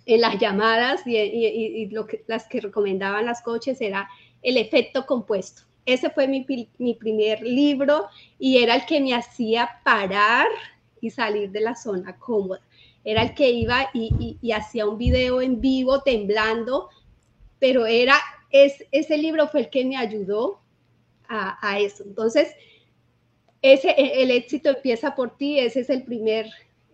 [0.05, 4.09] en las llamadas y, lo que, las que recomendaban las coaches era
[4.41, 5.63] el efecto compuesto.
[5.85, 6.45] Ese fue mi,
[6.77, 8.07] mi primer libro
[8.39, 10.47] y era el que me hacía parar
[10.99, 12.61] y salir de la zona cómoda
[13.05, 16.89] era el que iba y, hacía un video en vivo temblando,
[17.59, 18.15] pero era,
[18.63, 20.61] es, ese libro fue el que me ayudó
[21.27, 22.03] a, eso.
[22.03, 22.53] Entonces,
[23.61, 26.47] ese, e, el éxito empieza por ti, ese es el primer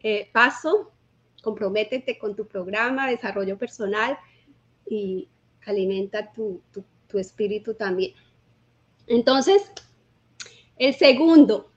[0.04, 0.92] eh, paso.
[1.44, 4.18] Comprométete con tu programa, desarrollo personal
[4.88, 5.28] y
[5.66, 6.62] alimenta tu,
[7.08, 8.14] tu espíritu también.
[9.08, 9.72] Entonces,
[10.78, 11.72] el segundo,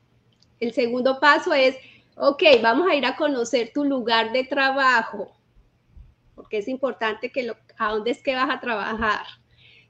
[0.61, 1.77] el segundo paso es
[2.17, 5.33] ok, vamos a ir a conocer tu lugar de trabajo,
[6.35, 9.27] porque es importante que lo, a dónde es que vas a trabajar.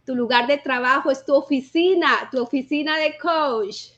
[0.05, 3.93] Tu lugar de trabajo es tu oficina, tu oficina de coach,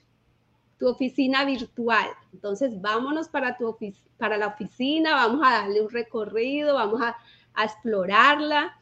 [0.79, 2.09] tu oficina virtual.
[2.33, 3.77] Entonces, vámonos para, tu
[4.17, 7.17] para la oficina, vamos a darle un recorrido, vamos a,
[7.59, 8.77] explorarla.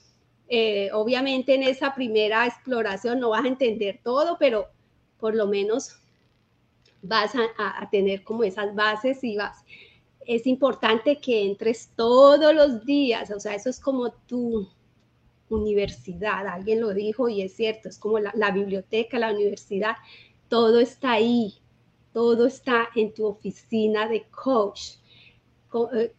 [0.49, 4.67] Eh, obviamente en esa primera exploración no vas a entender todo, pero
[5.21, 5.97] por lo menos
[7.03, 9.65] vas a, tener como esas bases y vas.
[10.27, 14.69] Es importante que entres todos los días, o sea, eso es como tu
[15.49, 19.97] universidad, alguien lo dijo y es cierto, es como la, biblioteca, la universidad,
[20.49, 21.55] todo está ahí,
[22.13, 24.97] todo está en tu oficina de coach.
[25.93, 26.13] Eh,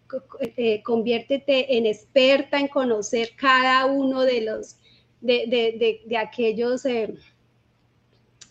[0.58, 4.78] eh, conviértete en experta en conocer cada uno de los,
[5.22, 6.86] de, aquellos...
[6.86, 7.16] Eh,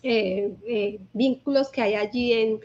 [0.07, 2.59] eh, eh, vínculos que hay allí en,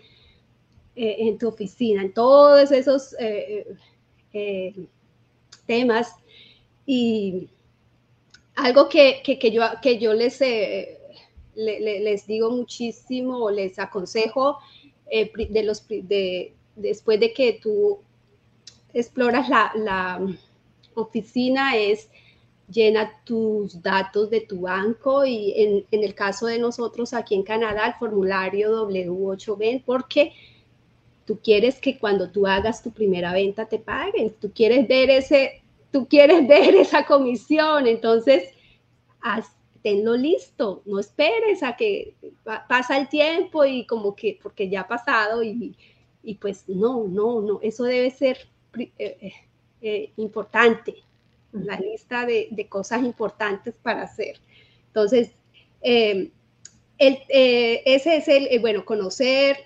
[0.95, 3.17] eh, en tu oficina, en todos esos
[5.65, 6.15] temas.
[6.85, 7.49] Y
[8.57, 10.41] algo que, que, yo, que yo les
[11.55, 14.59] les digo muchísimo, les aconsejo
[15.11, 17.99] eh, de los, de, después de que tú
[18.95, 20.21] exploras la, la
[20.95, 22.09] oficina es
[22.69, 27.43] llena tus datos de tu banco y en, en, el caso de nosotros aquí en
[27.43, 30.33] Canadá, el formulario W8B, porque
[31.25, 35.60] tú quieres que cuando tú hagas tu primera venta te paguen, tú quieres ver ese,
[35.91, 38.51] tú quieres ver esa comisión, entonces
[39.21, 42.15] haz, tenlo listo, no esperes a que
[42.69, 45.77] pasa el tiempo y como que, porque ya ha pasado y,
[46.23, 48.49] y pues no, no, no, eso debe ser
[48.79, 49.33] eh, eh,
[49.83, 50.95] eh, importante,
[51.53, 54.39] la lista de, de, cosas importantes para hacer.
[54.87, 55.33] Entonces,
[55.81, 56.33] el,
[56.99, 59.57] ese es el, bueno, conocer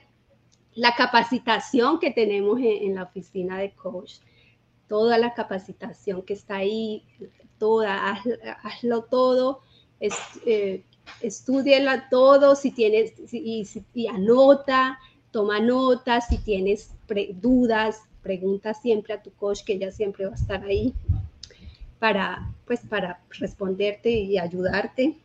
[0.74, 4.14] la capacitación que tenemos en, la oficina de coach,
[4.88, 7.04] toda la capacitación que está ahí,
[7.58, 8.20] toda,
[8.62, 9.62] hazlo todo
[10.00, 10.14] es,
[10.46, 10.84] eh,
[12.10, 14.98] todo, si tienes, y, anota,
[15.30, 16.90] toma notas, si tienes
[17.40, 20.94] dudas, pregunta siempre a tu coach, que ella siempre va a estar ahí
[21.98, 25.16] para, pues, para responderte y ayudarte.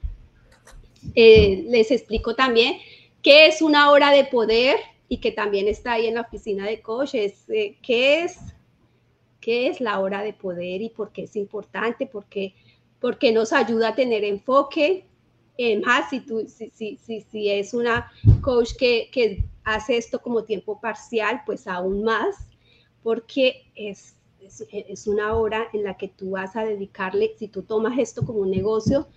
[1.16, 2.76] Eh, les explico también
[3.22, 6.82] qué es una hora de poder y que también está ahí en la oficina de
[6.82, 8.38] coach, es eh, qué es
[9.40, 12.56] qué es la hora de poder y por qué es importante, porque
[13.00, 15.06] porque nos ayuda a tener enfoque.
[15.58, 20.44] Eh, más si, tú, si, si, si, es una coach que, que hace esto como
[20.44, 22.38] tiempo parcial, pues aún más,
[23.04, 27.64] porque es, es, es, una hora en la que tú vas a dedicarle, si tú
[27.64, 29.08] tomas esto como un negocio,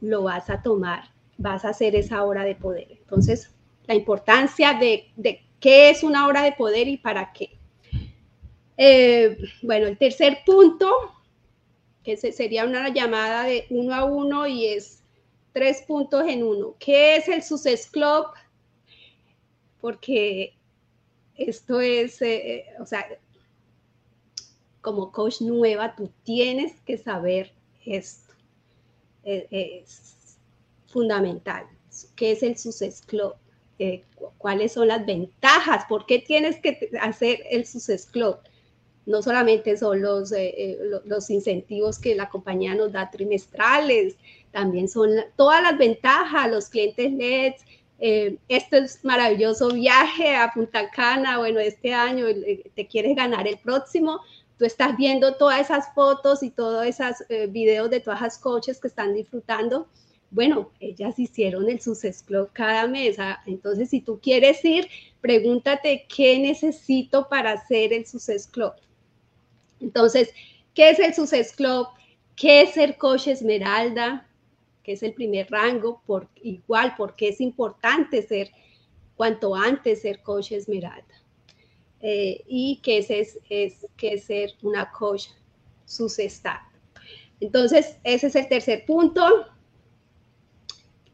[0.00, 1.04] lo vas a tomar,
[1.38, 2.88] vas a hacer esa hora de poder.
[2.90, 3.54] Entonces,
[3.86, 7.50] la importancia de, de qué es una hora de poder y para qué.
[8.76, 10.90] Eh, bueno, el tercer punto
[12.02, 15.02] que sería una llamada de uno a uno y es
[15.52, 16.76] tres puntos en uno.
[16.78, 18.26] ¿Qué es el Success Club?
[19.80, 20.54] Porque
[21.36, 23.06] esto es, eh, eh, o sea,
[24.82, 27.52] como coach nueva, tú tienes que saber
[27.86, 28.34] esto.
[29.22, 30.36] Es
[30.88, 31.66] fundamental.
[32.16, 33.34] ¿Qué es el Success Club?
[34.36, 35.86] ¿Cuáles son las ventajas?
[35.88, 38.36] ¿Por qué tienes que hacer el Success Club?
[39.06, 44.16] No solamente son los, eh, eh, los incentivos que la compañía nos da trimestrales,
[44.50, 47.64] también son todas las ventajas, los clientes LEDs,
[47.98, 52.26] eh, este es maravilloso viaje a Punta Cana, bueno, este año
[52.74, 54.20] te quieres ganar el próximo,
[54.58, 58.88] tú estás viendo todas esas fotos y todos esos videos de todas las coaches que
[58.88, 59.88] están disfrutando.
[60.34, 63.20] Bueno, ellas hicieron el Success Club cada mes.
[63.20, 64.88] Ah, entonces, si tú quieres ir,
[65.20, 68.72] pregúntate qué necesito para hacer el Success Club.
[69.84, 70.30] Entonces,
[70.72, 71.88] ¿qué es el Success Club?
[72.34, 74.26] ¿Qué es ser coach esmeralda?
[74.82, 76.02] ¿Qué es el primer rango?
[76.06, 78.50] Por, igual, porque es importante ser,
[79.14, 81.14] cuanto antes ser coach esmeralda.
[82.00, 85.26] Eh, y qué es, es, es, ser una coach
[85.84, 86.60] sucestar.
[87.40, 89.46] Entonces, ese es el tercer punto.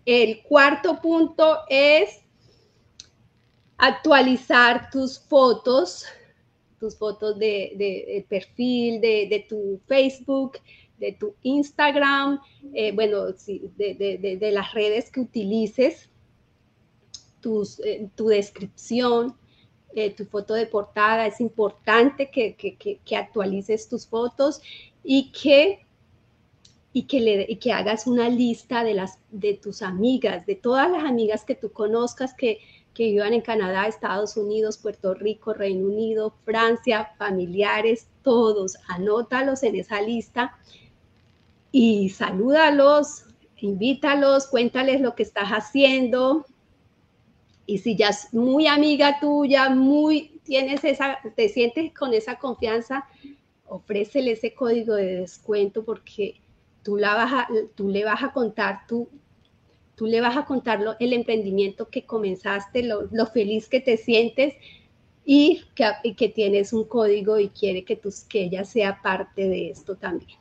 [0.06, 2.20] El cuarto punto es
[3.78, 6.06] actualizar tus fotos
[6.80, 10.58] tus fotos de, perfil, de, tu Facebook,
[10.98, 12.40] de tu Instagram,
[12.72, 16.08] eh, bueno, de, las redes que utilices,
[17.40, 19.36] tus, eh, tu descripción,
[19.94, 21.26] eh, tu foto de portada.
[21.26, 24.62] Es importante que, que, actualices tus fotos
[25.04, 25.86] y que,
[26.94, 30.90] y que, le, y que hagas una lista de, las, de tus amigas, de todas
[30.90, 32.58] las amigas que tú conozcas que
[33.00, 39.76] que vivan en Canadá, Estados Unidos, Puerto Rico, Reino Unido, Francia, familiares, todos, anótalos en
[39.76, 40.58] esa lista
[41.72, 43.24] y salúdalos,
[43.56, 46.44] invítalos, cuéntales lo que estás haciendo.
[47.64, 53.06] Y si ya es muy amiga tuya, muy tienes esa, te sientes con esa confianza,
[53.66, 56.38] ofrécele ese código de descuento porque
[56.82, 59.08] tú, la vas tú le vas a contar tu,
[60.00, 64.54] tú le vas a contar el emprendimiento que comenzaste, lo, feliz que te sientes
[65.26, 65.62] y
[66.16, 70.38] que, tienes un código y quiere que, tus, que ella sea parte de esto también.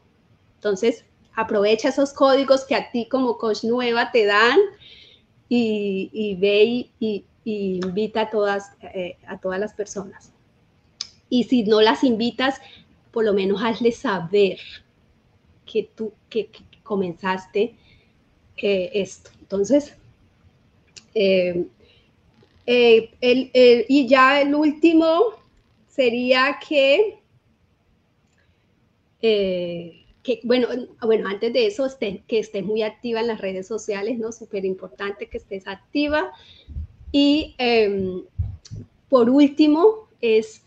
[0.56, 1.04] Entonces,
[1.36, 4.58] aprovecha esos códigos que a ti como coach nueva te dan
[5.50, 10.32] y, ve y, invita a todas, eh, a todas las personas.
[11.30, 12.62] Y si no las invitas,
[13.12, 14.58] por lo menos hazle saber
[15.66, 16.50] que tú que
[16.82, 17.76] comenzaste
[18.56, 19.32] eh, esto.
[19.50, 19.96] Entonces,
[21.16, 21.66] eh,
[22.68, 25.34] eh, y ya el último
[25.88, 27.20] sería que
[30.24, 30.68] que, bueno,
[31.02, 34.32] bueno, antes de eso, que estés muy activa en las redes sociales, ¿no?
[34.32, 36.32] Súper importante que estés activa.
[37.12, 38.24] Y em,
[39.10, 40.64] por último, es,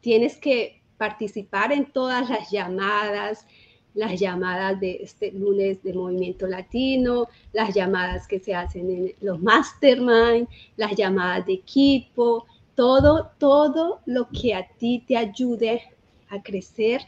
[0.00, 3.46] tienes que participar en todas las llamadas,
[3.94, 9.40] las llamadas de este lunes de Movimiento Latino, las llamadas que se hacen en los
[9.40, 15.82] mastermind, las llamadas de equipo, todo, todo lo que a ti te ayude
[16.28, 17.02] a crecer,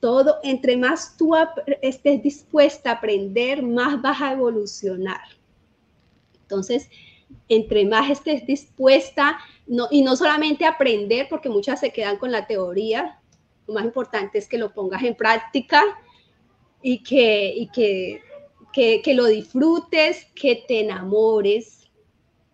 [0.00, 1.34] todo, entre más tú
[1.82, 5.22] estés dispuesta a aprender, más vas a evolucionar.
[6.42, 6.88] Entonces,
[7.48, 12.46] entre más estés dispuesta, no, y no solamente aprender, porque muchas se quedan con la
[12.46, 13.20] teoría,
[13.66, 15.82] lo más importante es que lo pongas en práctica
[16.86, 18.20] y que,
[18.74, 21.90] que, que, lo disfrutes, que te enamores,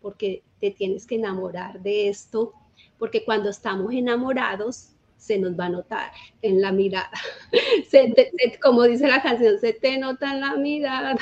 [0.01, 2.53] porque te tienes que enamorar de esto,
[2.97, 6.13] porque cuando estamos enamorados se nos va a notar
[6.43, 7.11] en la mirada.
[8.63, 11.17] como dice la canción, se te nota en la mirada.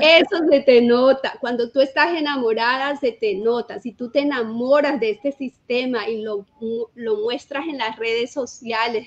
[0.00, 1.38] Eso se te nota.
[1.40, 3.78] Cuando tú estás enamorada, se te nota.
[3.78, 6.44] Si tú te enamoras de este sistema y lo,
[6.96, 9.06] lo muestras en las redes sociales,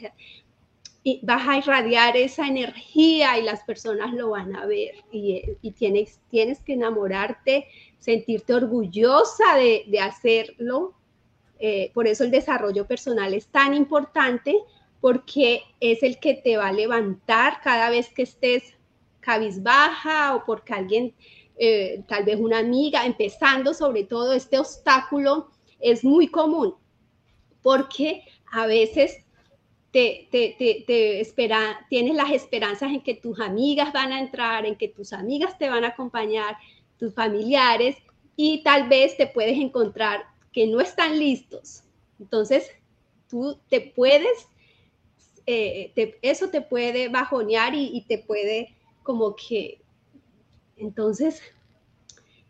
[1.08, 5.06] y vas a irradiar esa energía y las personas lo van a ver.
[5.10, 7.66] Y, tienes, tienes que enamorarte,
[7.98, 10.96] sentirte orgullosa de, de hacerlo.
[11.60, 14.58] Eh, por eso el desarrollo personal es tan importante
[15.00, 18.64] porque es el que te va a levantar cada vez que estés
[19.22, 21.16] cabizbaja o porque alguien,
[21.58, 26.76] eh, tal vez una amiga, empezando sobre todo este obstáculo, es muy común
[27.62, 29.24] porque a veces
[30.30, 31.28] te, te,
[31.90, 35.70] tienes las esperanzas en que tus amigas van a entrar, en que tus amigas te
[35.70, 36.56] van a acompañar,
[37.00, 37.96] tus familiares,
[38.36, 40.24] y tal vez te puedes encontrar
[40.54, 41.84] que no están listos.
[42.20, 42.70] Entonces,
[43.28, 44.48] tú te puedes,
[45.48, 45.92] eh,
[46.22, 49.82] eso te puede bajonear y, te puede como que,
[50.76, 51.42] entonces,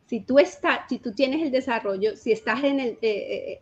[0.07, 3.61] si tú estás, si tú tienes el desarrollo, si estás en el, eh, eh,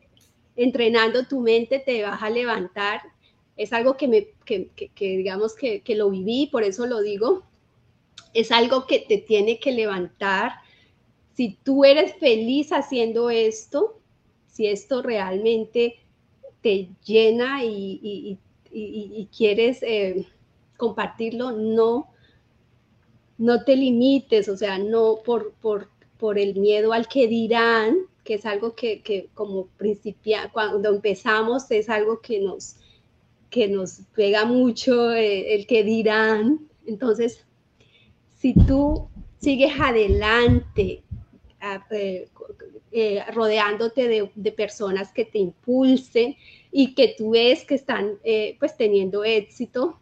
[0.56, 3.02] entrenando tu mente, te vas a levantar
[3.58, 7.44] es algo que, me, que, digamos que, lo viví, por eso lo digo,
[8.34, 10.54] es algo que te tiene que levantar.
[11.36, 14.00] Si tú eres feliz haciendo esto,
[14.48, 15.96] si esto realmente
[16.62, 18.38] te llena y,
[19.38, 20.28] quieres eh,
[20.76, 22.10] compartirlo, no,
[23.38, 28.34] no te limites, o sea, no por, por, por el miedo al que dirán, que
[28.34, 32.78] es algo que, que como principia, cuando empezamos es algo que nos,
[33.50, 36.68] que nos pega mucho eh, el que dirán.
[36.86, 37.46] Entonces,
[38.38, 39.08] si tú
[39.40, 41.04] sigues adelante,
[41.92, 42.30] eh,
[42.92, 46.36] eh, rodeándote de, personas que te impulsen
[46.72, 48.20] y que tú ves que están
[48.60, 50.00] pues teniendo éxito,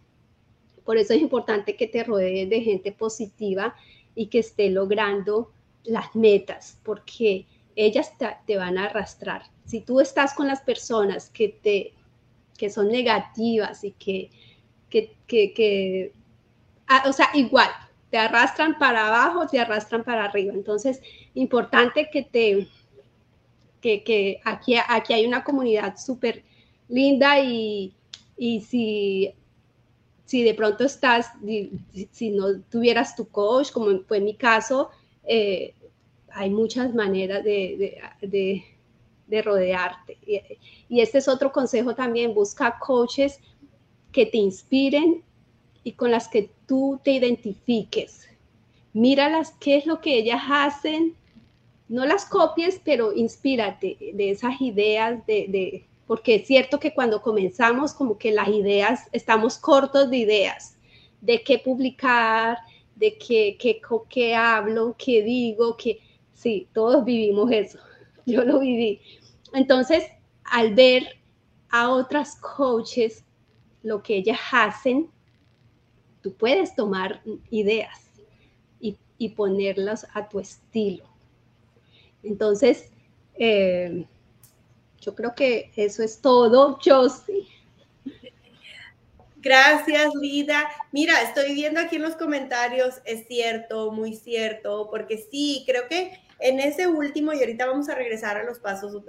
[0.83, 3.75] por eso es importante que te rodees de gente positiva
[4.15, 5.51] y que esté logrando
[5.85, 8.11] las metas, porque ellas
[8.45, 9.43] te van a arrastrar.
[9.65, 11.93] Si tú estás con las personas que te
[12.57, 14.29] que son negativas y que,
[14.89, 16.13] que, que,
[16.87, 17.69] ah, o sea, igual,
[18.09, 20.53] te arrastran para abajo, te arrastran para arriba.
[20.53, 21.01] Entonces,
[21.33, 22.67] importante que te,
[23.81, 26.43] que, que aquí, aquí hay una comunidad súper
[26.89, 27.93] linda y,
[28.37, 29.33] y si,
[30.25, 31.31] si de pronto estás,
[32.11, 34.91] si, no tuvieras tu coach, como fue mi caso,
[35.23, 35.73] eh,
[36.29, 38.63] hay muchas maneras de
[39.41, 40.17] rodearte.
[40.89, 43.39] Y, este es otro consejo también, busca coaches
[44.11, 45.23] que te inspiren
[45.83, 48.27] y con las que tú te identifiques.
[48.93, 51.15] Míralas, qué es lo que ellas hacen.
[51.89, 57.93] No las copies, pero inspírate de esas ideas, de, porque es cierto que cuando comenzamos,
[57.93, 60.77] como que las ideas, estamos cortos de ideas,
[61.21, 62.57] de qué publicar,
[62.95, 65.99] de qué, qué, qué hablo, qué digo, que
[66.33, 67.79] sí, todos vivimos eso.
[68.25, 69.01] Yo lo viví.
[69.53, 70.05] Entonces,
[70.45, 71.19] al ver
[71.69, 73.23] a otras coaches
[73.81, 75.09] lo que ellas hacen,
[76.21, 77.99] tú puedes tomar ideas
[78.79, 81.05] y, ponerlas a tu estilo.
[82.23, 82.91] Entonces,
[83.35, 84.05] eh,
[84.99, 87.47] yo creo que eso es todo, Josie.
[89.37, 90.69] Gracias, Lida.
[90.91, 96.19] Mira, estoy viendo aquí en los comentarios, es cierto, muy cierto, porque sí, creo que
[96.43, 99.03] en ese último, y ahorita vamos a regresar a los pasos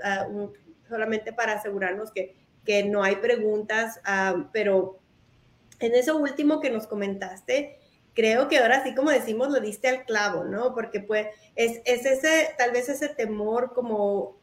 [0.88, 5.00] solamente para asegurarnos que, que, no hay preguntas, ah, pero
[5.80, 7.78] en ese último que nos comentaste,
[8.14, 10.74] creo que ahora sí, como decimos, lo diste al clavo, ¿no?
[10.74, 11.26] Porque pues
[11.56, 14.36] es, es ese, tal vez ese temor como,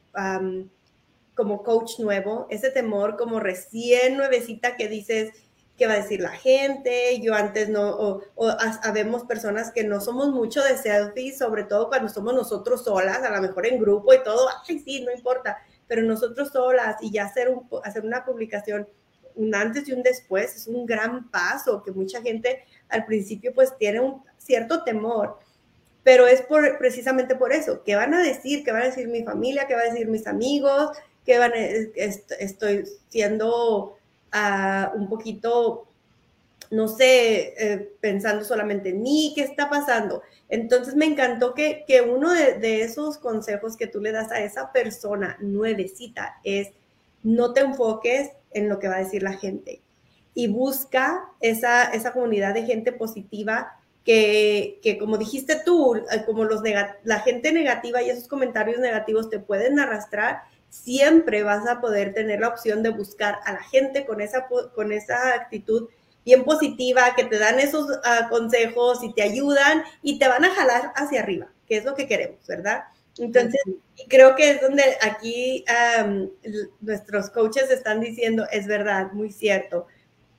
[1.33, 5.31] como coach nuevo, ese temor como recién nuevecita que dices,
[5.77, 10.29] qué va a decir la gente, yo antes no, o, o personas que no somos
[10.29, 14.23] mucho de selfies, sobre todo cuando somos nosotros solas, a lo mejor en grupo y
[14.23, 15.57] todo, ay, sí, no importa,
[15.87, 18.87] pero nosotros solas y ya hacer, un, hacer una publicación
[19.35, 23.77] un antes y un después es un gran paso que mucha gente al principio pues
[23.77, 25.39] tiene un cierto temor,
[26.03, 26.43] pero es
[26.77, 28.63] precisamente por eso, ¿qué van a decir?
[28.63, 29.67] ¿Qué van a decir mi familia?
[29.67, 30.97] ¿Qué van a decir mis amigos?
[31.25, 33.97] ¿Qué van a, estoy siendo
[34.33, 35.87] uh, un poquito,
[36.69, 40.21] no sé, eh, pensando solamente en mí, ¿qué está pasando?
[40.49, 44.39] Entonces me encantó que, que uno de, de, esos consejos que tú le das a
[44.39, 46.69] esa persona nuevecita es
[47.23, 49.81] no te enfoques en lo que va a decir la gente
[50.33, 56.45] y busca esa, esa comunidad de gente positiva que, que como dijiste tú, eh, como
[56.45, 56.61] los
[57.03, 62.39] la gente negativa y esos comentarios negativos te pueden arrastrar, siempre vas a poder tener
[62.39, 65.89] la opción de buscar a la gente con esa, con esa actitud
[66.25, 70.55] bien positiva, que te dan esos uh, consejos y te ayudan y te van a
[70.55, 72.85] jalar hacia arriba, que es lo que queremos, ¿verdad?
[73.17, 73.61] Entonces,
[74.07, 75.65] creo que es donde aquí
[76.03, 76.29] um,
[76.79, 79.87] nuestros coaches están diciendo, es verdad, muy cierto,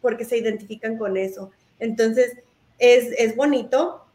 [0.00, 1.50] porque se identifican con eso.
[1.78, 2.38] Entonces,
[2.78, 4.06] es, es bonito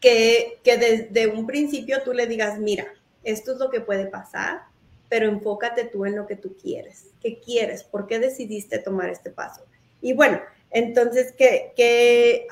[0.00, 2.86] que, que desde un principio tú le digas, mira,
[3.22, 4.62] esto es lo que puede pasar,
[5.08, 7.10] pero enfócate tú en lo que tú quieres.
[7.20, 7.84] ¿Qué quieres?
[7.84, 9.62] ¿Por qué decidiste tomar este paso?
[10.00, 10.40] Y bueno,
[10.70, 12.46] entonces, ¿qué, qué,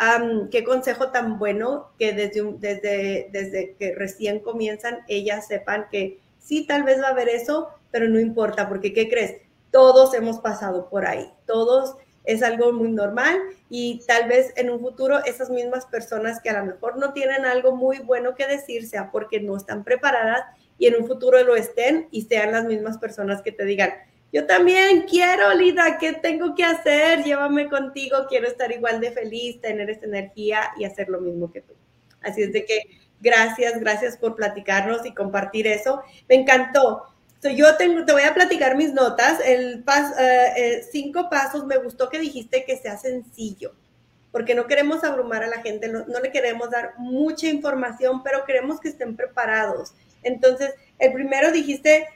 [0.51, 6.67] qué consejo tan bueno que desde, desde, desde que recién comienzan ellas sepan que sí,
[6.67, 9.37] tal vez va a haber eso, pero no importa, porque ¿qué crees?
[9.71, 13.41] Todos hemos pasado por ahí, todos es algo muy normal
[13.71, 17.45] y tal vez en un futuro esas mismas personas que a lo mejor no tienen
[17.45, 20.43] algo muy bueno que decir, sea porque no están preparadas
[20.79, 23.93] y en un futuro lo estén y sean las mismas personas que te digan,
[24.33, 27.25] yo también quiero, Lida, ¿qué tengo que hacer?
[27.25, 31.63] Llévame contigo, quiero estar igual de feliz, tener esta energía y hacer lo mismo que
[31.63, 31.75] tú.
[32.21, 32.83] Así es de que
[33.21, 36.03] gracias, gracias por platicarnos y compartir eso.
[36.29, 37.05] Me encantó.
[37.43, 39.41] yo tengo, te voy a platicar mis notas.
[39.45, 39.85] El
[40.19, 43.75] eh, eh, cinco pasos, me gustó que dijiste que sea sencillo,
[44.33, 48.81] porque no queremos abrumar a la gente, no le queremos dar mucha información, pero queremos
[48.81, 49.95] que estén preparados.
[50.27, 52.09] Entonces, el primero dijiste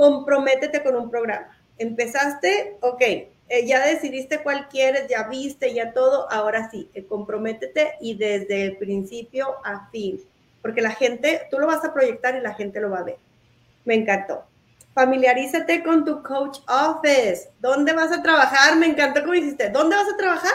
[0.00, 1.54] comprométete con un programa.
[1.76, 7.96] Empezaste, ok, eh, ya decidiste cuál quieres, ya viste, ya todo, ahora sí, eh, comprométete
[8.00, 10.18] y desde el principio a fin,
[10.62, 13.18] porque la gente, tú lo vas a proyectar y la gente lo va a ver.
[13.84, 14.44] Me encantó.
[14.94, 17.50] Familiarízate con tu coach office.
[17.60, 18.76] ¿Dónde vas a trabajar?
[18.76, 19.68] Me encantó cómo dijiste.
[19.68, 20.52] ¿Dónde vas a trabajar?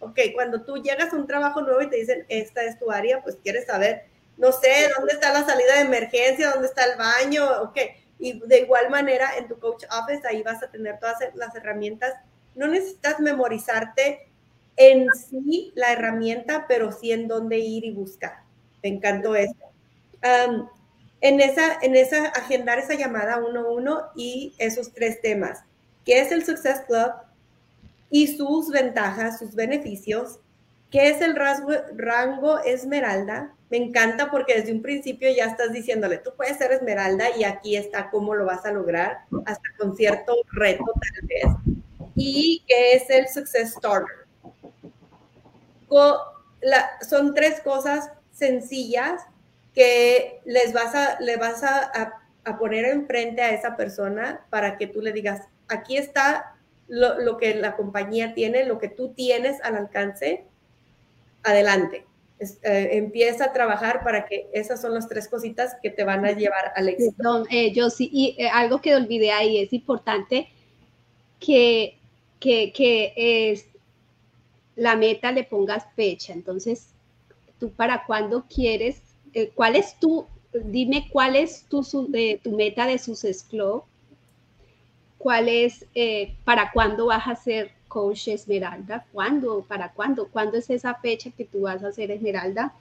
[0.00, 3.22] Ok, cuando tú llegas a un trabajo nuevo y te dicen, esta es tu área,
[3.22, 4.09] pues quieres saber,
[4.40, 7.78] no sé, dónde está la salida de emergencia, dónde está el baño, ok
[8.20, 12.12] y de igual manera, en tu coach office, ahí vas a tener todas las herramientas.
[12.54, 14.28] No necesitas memorizarte
[14.76, 18.42] en sí la herramienta, pero sí en dónde ir y buscar.
[18.82, 19.54] Me encantó eso.
[21.22, 25.64] en, esa, en esa, agendar esa llamada uno a uno y esos tres temas.
[26.04, 27.12] ¿Qué es el Success Club?
[28.10, 30.40] Y sus ventajas, sus beneficios.
[30.90, 33.54] ¿Qué es el rango Esmeralda?
[33.70, 37.76] Me encanta porque desde un principio ya estás diciéndole, tú puedes ser Esmeralda y aquí
[37.76, 41.76] está cómo lo vas a lograr, hasta con cierto reto tal vez.
[42.16, 44.26] Y qué es el Success Starter.
[47.08, 49.22] son tres cosas sencillas
[49.72, 52.16] que les vas a, le vas a,
[52.58, 56.56] poner enfrente a esa persona para que tú le digas, aquí está
[56.88, 60.49] lo que la compañía tiene, lo que tú tienes al alcance
[61.42, 62.06] adelante.
[62.40, 66.32] Eh, empieza a trabajar para que esas son las tres cositas que te van a
[66.32, 67.44] llevar al éxito.
[67.50, 70.48] Eh, yo sí, y eh, algo que olvidé ahí es importante
[71.38, 71.98] que,
[72.40, 73.66] que, es
[74.74, 76.32] la meta le pongas fecha.
[76.32, 76.94] Entonces,
[77.58, 79.02] tú para cuándo quieres,
[79.54, 83.84] cuál es tu, dime cuál es tu, tu meta de Success Club,
[85.18, 85.84] cuál es,
[86.44, 89.62] para cuándo vas a hacer coach Esmeralda, ¿cuándo?
[89.68, 90.28] ¿Para cuándo?
[90.28, 92.72] ¿Cuándo es esa fecha que tú vas a hacer Esmeralda?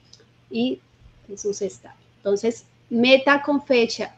[0.49, 0.79] Y
[1.27, 1.95] Jesús está.
[2.17, 4.15] Entonces, meta con fecha.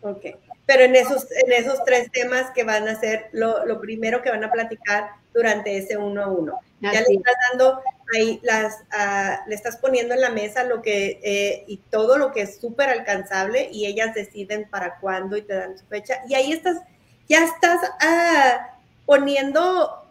[0.00, 0.24] Ok,
[0.66, 4.30] pero en esos, en esos tres temas que van a ser lo, lo primero que
[4.30, 6.60] van a platicar durante ese uno a uno.
[6.80, 7.80] Ya le estás dando
[8.14, 12.32] ahí, las, uh, le estás poniendo en la mesa lo que, eh, y todo lo
[12.32, 16.20] que es súper alcanzable y ellas deciden para cuándo y te dan su fecha.
[16.28, 16.78] Y ahí estás,
[17.28, 18.77] ya estás uh,
[19.08, 20.04] poniendo,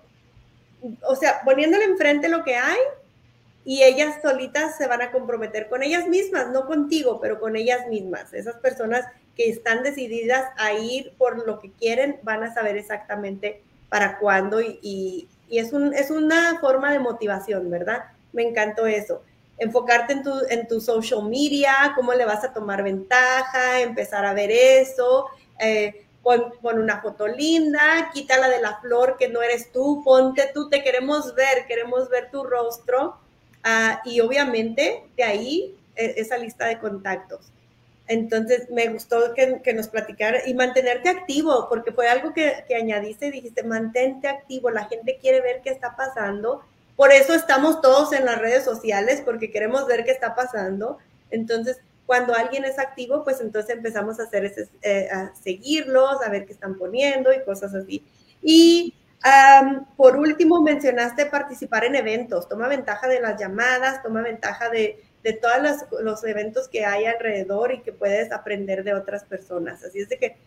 [1.03, 2.79] o sea, poniéndole enfrente lo que hay
[3.63, 7.87] y ellas solitas se van a comprometer con ellas mismas, no contigo, pero con ellas
[7.89, 8.33] mismas.
[8.33, 13.61] Esas personas que están decididas a ir por lo que quieren van a saber exactamente
[13.87, 18.05] para cuándo y, es, un, es una forma de motivación, ¿verdad?
[18.33, 19.21] Me encantó eso.
[19.59, 24.33] Enfocarte en tu, en tu social media, cómo le vas a tomar ventaja, empezar a
[24.33, 25.27] ver eso.
[25.59, 30.69] Eh, pon, una foto linda, quítala de la flor que no eres tú, ponte tú,
[30.69, 33.17] te queremos ver, queremos ver tu rostro.
[33.63, 37.51] Ah, y obviamente de ahí e, esa lista de contactos.
[38.07, 43.31] Entonces me gustó que, nos platicara y mantenerte activo, porque fue algo que, que añadiste,
[43.31, 46.63] dijiste, mantente activo, la gente quiere ver qué está pasando.
[46.95, 50.97] Por eso estamos todos en las redes sociales, porque queremos ver qué está pasando.
[51.31, 56.29] Entonces, cuando alguien es activo, pues entonces empezamos a hacer ese, eh, a seguirlos, a
[56.29, 58.03] ver qué están poniendo y cosas así.
[58.41, 58.95] Y
[59.97, 62.47] por último, mencionaste participar en eventos.
[62.47, 67.05] Toma ventaja de las llamadas, toma ventaja de, de todos los, los, eventos que hay
[67.05, 69.83] alrededor y que puedes aprender de otras personas.
[69.83, 70.37] Así es de que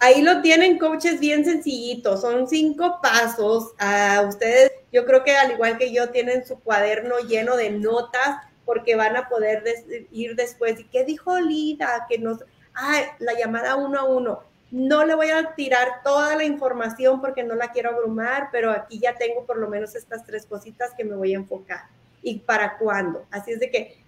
[0.00, 3.72] ahí lo tienen coaches bien sencillitos, son cinco pasos.
[3.78, 8.36] a ustedes, yo creo que al igual que yo, tienen su cuaderno lleno de notas
[8.64, 9.64] porque van a poder
[10.10, 10.78] ir después.
[10.80, 12.06] ¿Y qué dijo Lida?
[12.08, 12.44] Que nos,
[12.74, 14.42] ah, la llamada uno a uno.
[14.70, 18.98] No le voy a tirar toda la información porque no la quiero abrumar, pero aquí
[18.98, 21.82] ya tengo por lo menos estas tres cositas que me voy a enfocar.
[22.22, 23.26] ¿Y para cuándo?
[23.30, 24.02] Así es de que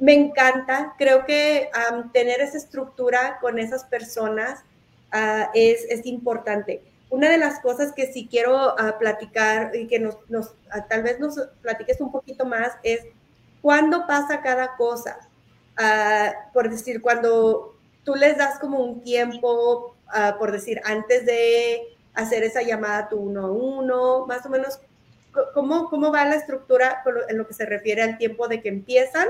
[0.00, 1.70] me encanta, creo que
[2.12, 4.64] tener esa estructura con esas personas
[5.12, 6.82] ah, es, es, importante.
[7.10, 11.02] Una de las cosas que sí quiero uh, platicar y que nos, nos uh, tal
[11.02, 13.00] vez nos platiques un poquito más es
[13.62, 15.28] ¿Cuándo pasa cada cosa?
[15.76, 21.80] Ah, por decir, cuando tú les das como un tiempo, ah, por decir, antes de
[22.14, 24.80] hacer esa llamada tu uno a uno, más o menos,
[25.54, 29.28] ¿cómo, ¿cómo va la estructura en lo que se refiere al tiempo de que empiezan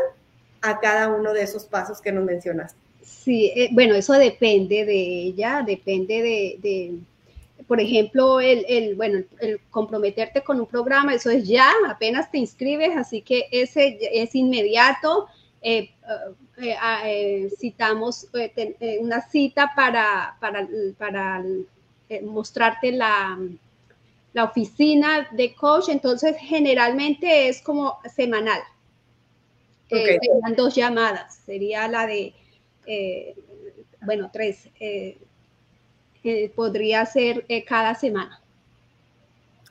[0.63, 2.79] a cada uno de esos pasos que nos mencionaste?
[3.03, 7.01] Sí, eh, bueno, eso depende de ella, depende de
[7.71, 12.97] por ejemplo, el, bueno, el comprometerte con un programa, eso es ya, apenas te inscribes,
[12.97, 15.29] así que ese es inmediato.
[15.63, 15.89] Eh,
[16.61, 18.27] eh, eh, citamos
[18.99, 20.67] una cita para, para,
[20.99, 21.45] para
[22.25, 23.39] mostrarte la,
[24.33, 28.63] la oficina de coach, entonces generalmente es como semanal.
[29.87, 30.19] Okay.
[30.57, 32.35] dos llamadas, sería la de,
[34.05, 34.69] bueno, tres,
[36.55, 38.41] podría ser eh, cada semana.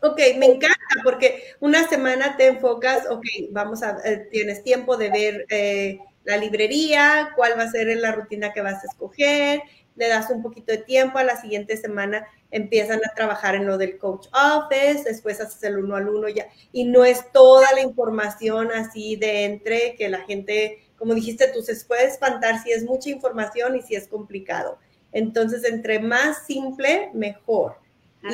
[0.01, 5.09] Ok, me encanta porque una semana te enfocas, ok, vamos a, eh, tienes tiempo de
[5.09, 9.61] ver eh, la librería, cuál va a ser la rutina que vas a escoger,
[9.97, 13.77] le das un poquito de tiempo, a la siguiente semana empiezan a trabajar en lo
[13.77, 17.81] del coach office, después haces el uno al uno ya, y no es toda la
[17.81, 22.85] información así de entre que la gente, como dijiste tú, se puede espantar si es
[22.85, 24.79] mucha información y si es complicado.
[25.11, 27.77] Entonces, entre más simple, mejor.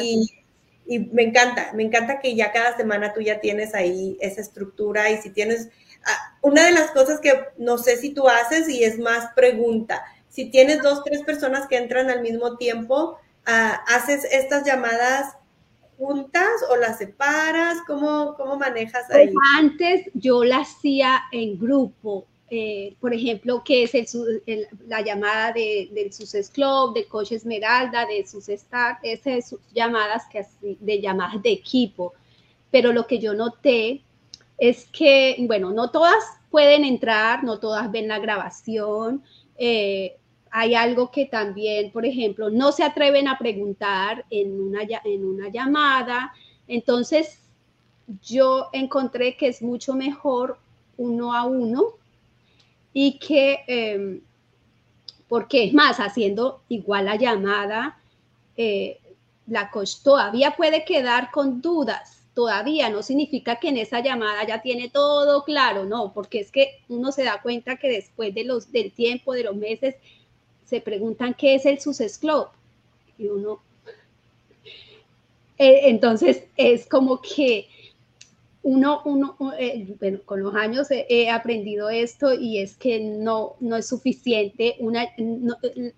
[0.02, 0.32] Y,
[1.12, 5.18] me encanta, me encanta que ya cada semana tú ya tienes ahí esa estructura y
[5.18, 5.70] si tienes,
[6.06, 10.04] ah, una de las cosas que no sé si tú haces y es más pregunta,
[10.30, 13.18] si tienes dos, tres personas que entran al mismo tiempo,
[13.48, 15.34] ah, ¿haces estas llamadas
[15.98, 17.78] juntas o las separas?
[17.88, 19.28] ¿Cómo, cómo manejas ahí?
[19.28, 25.52] Pues antes yo las hacía en grupo, eh, por ejemplo, que es el, la llamada
[25.52, 31.42] de, del Success Club, del Coach Esmeralda, de sus Star, esas llamadas que de llamadas
[31.42, 32.14] de equipo.
[32.70, 34.02] Pero lo que yo noté
[34.60, 39.24] es que, bueno, no todas pueden entrar, no todas ven la grabación.
[39.58, 40.16] Eh,
[40.52, 45.50] hay algo que también, por ejemplo, no se atreven a preguntar en una, en una
[45.50, 46.32] llamada.
[46.68, 47.40] Entonces,
[48.22, 50.60] yo encontré que es mucho mejor
[50.98, 51.96] uno a uno
[52.98, 54.22] y que, eh,
[55.28, 58.00] porque es más, haciendo igual la llamada,
[58.56, 59.02] eh,
[59.48, 64.62] la coach todavía puede quedar con dudas, todavía no significa que en esa llamada ya
[64.62, 68.72] tiene todo claro, no, porque es que uno se da cuenta que después de los,
[68.72, 69.96] del tiempo, de los meses,
[70.64, 72.48] se preguntan qué es el Success Club.
[73.18, 73.60] Y uno,
[75.58, 77.68] eh, entonces es como que
[78.66, 83.76] uno, uno eh, bueno, con los años he, aprendido esto y es que no, no
[83.76, 84.76] es suficiente.
[84.80, 85.94] Una, eh,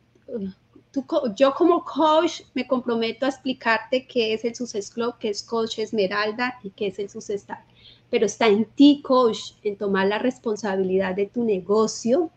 [1.33, 5.79] yo como coach me comprometo a explicarte qué es el Success Club, qué es Coach
[5.79, 7.63] Esmeralda y qué es el Success Star.
[8.09, 12.31] Pero está en ti, coach, en tomar la responsabilidad de tu negocio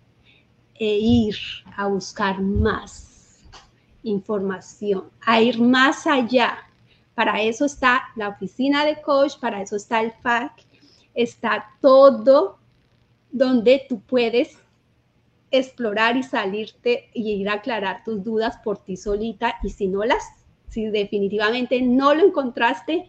[0.76, 1.34] e ir
[1.76, 3.48] a buscar más
[4.04, 6.69] información, a ir más allá
[7.20, 10.52] para eso está la oficina de coach, para eso está el FAC,
[11.12, 12.56] está todo
[13.30, 14.56] donde tú puedes
[15.50, 20.02] explorar y salirte y ir a aclarar tus dudas por ti solita y si no
[20.02, 20.24] las
[20.70, 23.06] si definitivamente no lo encontraste,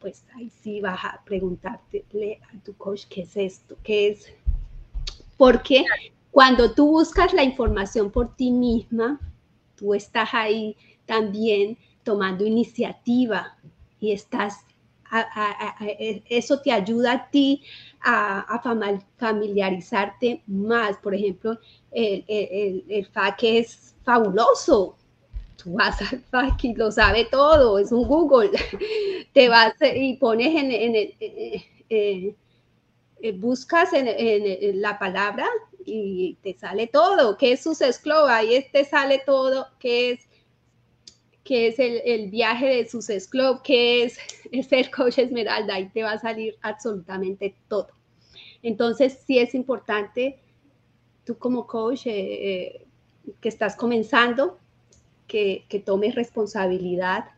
[0.00, 2.04] pues ahí sí vas a preguntarte
[2.42, 4.26] a tu coach qué es esto, qué es.
[5.36, 5.84] Porque
[6.32, 9.20] cuando tú buscas la información por ti misma,
[9.76, 10.76] tú estás ahí
[11.06, 13.56] también tomando iniciativa
[14.00, 14.64] y estás,
[16.28, 17.62] eso te ayuda a ti
[18.02, 18.60] a,
[19.18, 20.96] familiarizarte más.
[20.98, 21.58] Por ejemplo,
[21.90, 24.96] el, el, el FAQ es fabuloso,
[25.62, 28.50] tú vas al FAQ y lo sabe todo, es un Google.
[29.32, 30.94] Te vas y pones en, en,
[31.90, 32.34] eh,
[33.34, 35.46] buscas en, la palabra
[35.84, 37.36] y te sale todo.
[37.36, 38.36] ¿Qué es sus esclava?
[38.36, 39.66] Ahí te sale todo.
[39.78, 40.28] ¿Qué es,
[41.50, 43.60] qué es el, viaje de sus esclava?
[43.64, 44.18] ¿Qué es,
[44.70, 45.74] el coach Esmeralda?
[45.74, 47.88] Ahí te va a salir absolutamente todo.
[48.62, 50.38] Entonces, sí es importante,
[51.24, 52.86] tú como coach que
[53.42, 54.60] estás comenzando,
[55.26, 57.30] que, tomes responsabilidad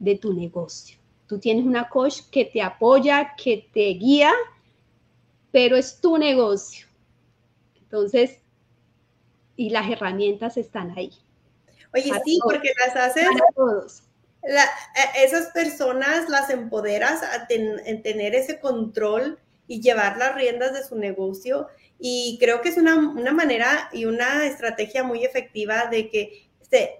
[0.00, 0.98] de tu negocio.
[1.26, 4.34] Tú tienes una coach que te apoya, que te guía,
[5.50, 6.86] pero es tu negocio.
[7.80, 8.42] Entonces,
[9.56, 11.12] y las herramientas están ahí.
[11.96, 13.26] Oye, sí, porque las haces.
[13.54, 14.02] todos.
[14.42, 20.96] E, esas personas las empoderas a tener ese control y llevar las riendas de su
[20.96, 21.68] negocio.
[21.98, 26.46] Y creo que es una, una manera y una estrategia muy efectiva de que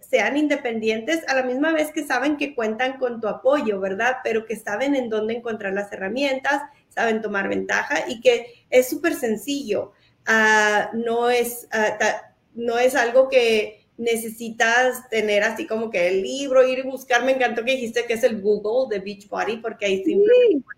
[0.01, 4.19] sean independientes a la misma vez que saben que cuentan con tu apoyo, ¿verdad?
[4.23, 9.15] Pero que saben en dónde encontrar las herramientas, saben tomar ventaja y que es súper
[9.15, 9.93] sencillo.
[10.25, 11.99] Ah, no, es, ah,
[12.55, 17.25] no es algo que necesitas tener así como que el libro, ir y buscar.
[17.25, 20.33] Me encantó que dijiste que es el Google de Beachbody porque ahí siempre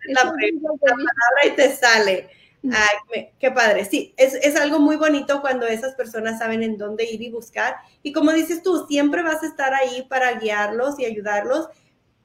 [0.07, 2.29] la, la palabra y te sale.
[2.65, 3.85] Ay, qué padre.
[3.85, 7.77] Sí, es, es, algo muy bonito cuando esas personas saben en dónde ir y buscar.
[8.03, 11.69] Y como dices tú, siempre vas a estar ahí para guiarlos y ayudarlos,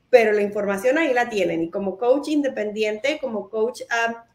[0.09, 1.63] pero la información ahí la tienen.
[1.63, 3.81] Y como coach independiente, como coach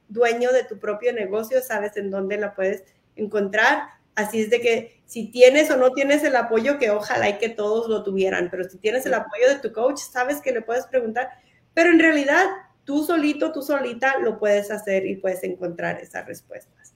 [0.09, 2.85] dueño de tu propio negocio, sabes en dónde la puedes
[3.17, 3.98] encontrar.
[4.19, 7.51] Así es de que si tienes o no tienes el apoyo, que ojalá y que
[7.51, 10.87] todos lo tuvieran, pero si tienes el apoyo de tu coach, sabes que le puedes
[10.87, 11.31] preguntar.
[11.73, 12.47] Pero en realidad
[12.83, 16.95] tú solito, tú solita lo puedes hacer y puedes encontrar esas respuestas.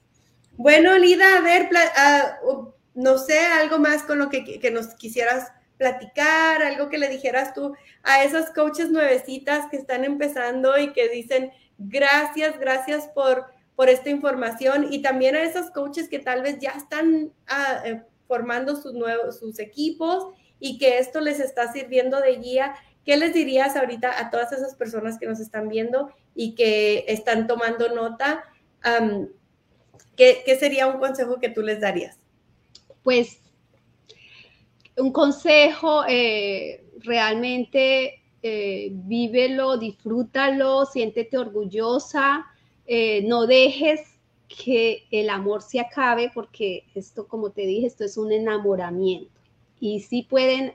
[0.57, 1.69] Bueno, Lida, a ver,
[2.93, 7.73] no sé, algo más con lo que, nos quisieras platicar, algo que le dijeras tú
[8.03, 14.09] a esas coaches nuevecitas que están empezando y que dicen gracias, gracias por, por esta
[14.09, 18.93] información y también a esos coaches que tal vez ya están ah, eh, formando sus
[18.93, 20.27] nuevos, sus equipos
[20.59, 24.75] y que esto les está sirviendo de guía ¿Qué les dirías ahorita a todas esas
[24.75, 28.45] personas que nos están viendo y que están tomando nota?
[30.15, 32.19] ¿qué, sería un consejo que tú les darías?
[33.01, 33.39] Pues
[34.97, 42.45] un consejo eh, realmente eh, vívelo, disfrútalo, siéntete orgullosa,
[42.85, 44.01] eh, no dejes
[44.47, 49.31] que el amor se acabe porque esto, como te dije, esto es un enamoramiento.
[49.79, 50.73] Y si pueden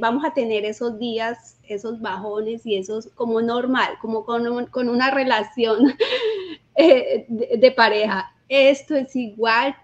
[0.00, 5.10] vamos a tener esos días, esos bajones y esos como normal, como con, con una
[5.10, 5.94] relación
[6.76, 8.32] eh, de, pareja.
[8.48, 9.76] Esto es igual,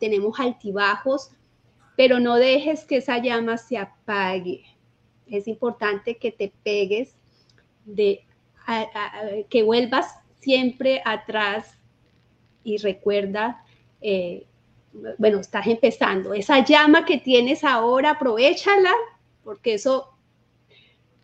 [0.00, 1.30] tenemos altibajos,
[1.96, 4.64] pero no dejes que esa llama se apague.
[5.26, 7.14] Es importante que te pegues,
[7.84, 8.24] de,
[9.50, 10.06] que vuelvas
[10.40, 11.78] siempre atrás
[12.64, 13.64] y recuerda
[14.00, 14.46] eh,
[15.18, 18.92] bueno, estás empezando, esa llama que tienes ahora, aprovechala,
[19.44, 20.14] porque eso,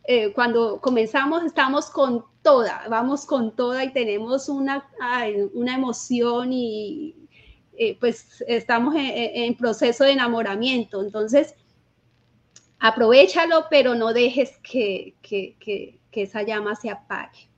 [0.04, 4.88] eh, cuando comenzamos estamos con toda, vamos con toda y tenemos una,
[5.54, 7.14] una emoción y
[7.78, 11.02] eh, pues estamos en, proceso de enamoramiento.
[11.02, 11.54] Entonces,
[12.78, 17.48] aprovechalo, pero no dejes que, que, esa llama se apague.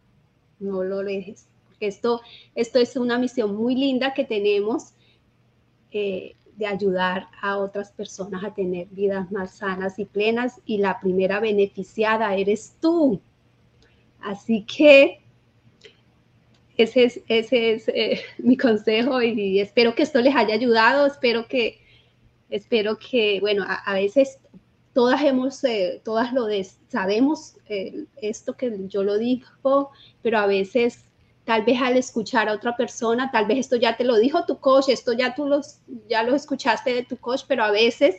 [0.59, 1.47] No lo dejes.
[1.67, 2.21] Porque esto,
[2.55, 4.95] esto es una misión muy linda que tenemos
[5.93, 11.01] eh, de ayudar a otras personas a tener vidas más sanas y plenas y la
[11.01, 13.21] primera beneficiada eres tú.
[14.21, 15.21] Así que
[16.77, 21.47] ese es, ese es eh, mi consejo y espero que esto les haya ayudado, espero
[21.47, 21.81] que,
[22.51, 24.39] espero que, bueno, a, veces
[24.95, 26.47] todas hemos, eh, todas lo
[26.89, 27.57] sabemos
[28.17, 29.91] esto que yo lo digo,
[30.23, 31.05] pero a veces
[31.45, 34.59] tal vez al escuchar a otra persona, tal vez esto ya te lo dijo tu
[34.59, 38.17] coach, esto ya tú los, ya lo escuchaste de tu coach, pero a veces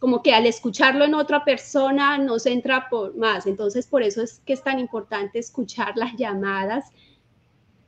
[0.00, 3.46] como que al escucharlo en otra persona nos entra por más.
[3.46, 6.90] Entonces, por eso es que es tan importante escuchar las llamadas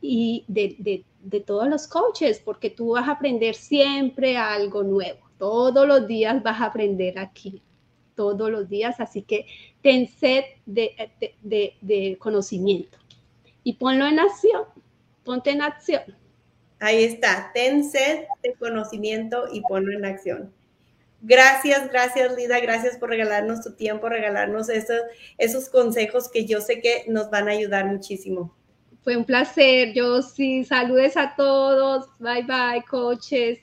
[0.01, 5.19] y de, de todos los coaches, porque tú vas a aprender siempre algo nuevo.
[5.39, 7.61] Todos los días vas a aprender aquí.
[8.15, 9.47] Todos los días, así que
[9.83, 12.99] ten sed de, conocimiento
[13.62, 14.65] y ponlo en acción,
[15.25, 16.03] ponte en acción.
[16.81, 20.53] Ahí está, ten sed de conocimiento y ponlo en acción.
[21.23, 25.01] Gracias, gracias Lida, gracias por regalarnos tu tiempo, regalarnos esos,
[25.39, 28.55] esos consejos que yo sé que nos van a ayudar muchísimo.
[29.03, 33.59] Fue un placer, yo sí, saludes a todos, bye bye, coaches.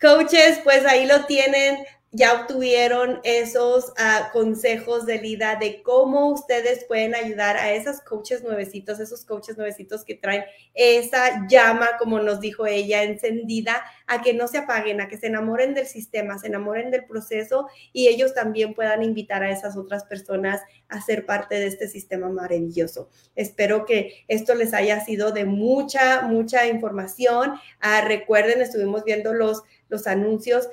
[0.00, 1.78] Coaches, pues ahí lo tienen
[2.10, 8.42] ya obtuvieron esos ah, consejos de Lida de cómo ustedes pueden ayudar a esos coaches
[8.42, 14.32] nuevecitos, esos coaches nuevecitos que traen esa llama, como nos dijo ella, encendida, a que
[14.32, 18.32] no se apaguen, a que se enamoren del sistema, se enamoren del proceso y ellos
[18.32, 23.10] también puedan invitar a esas otras personas a ser parte de este sistema maravilloso.
[23.36, 27.52] Espero que esto les haya sido de mucha, mucha información.
[27.80, 30.68] Ah, recuerden, estuvimos viendo los, los anuncios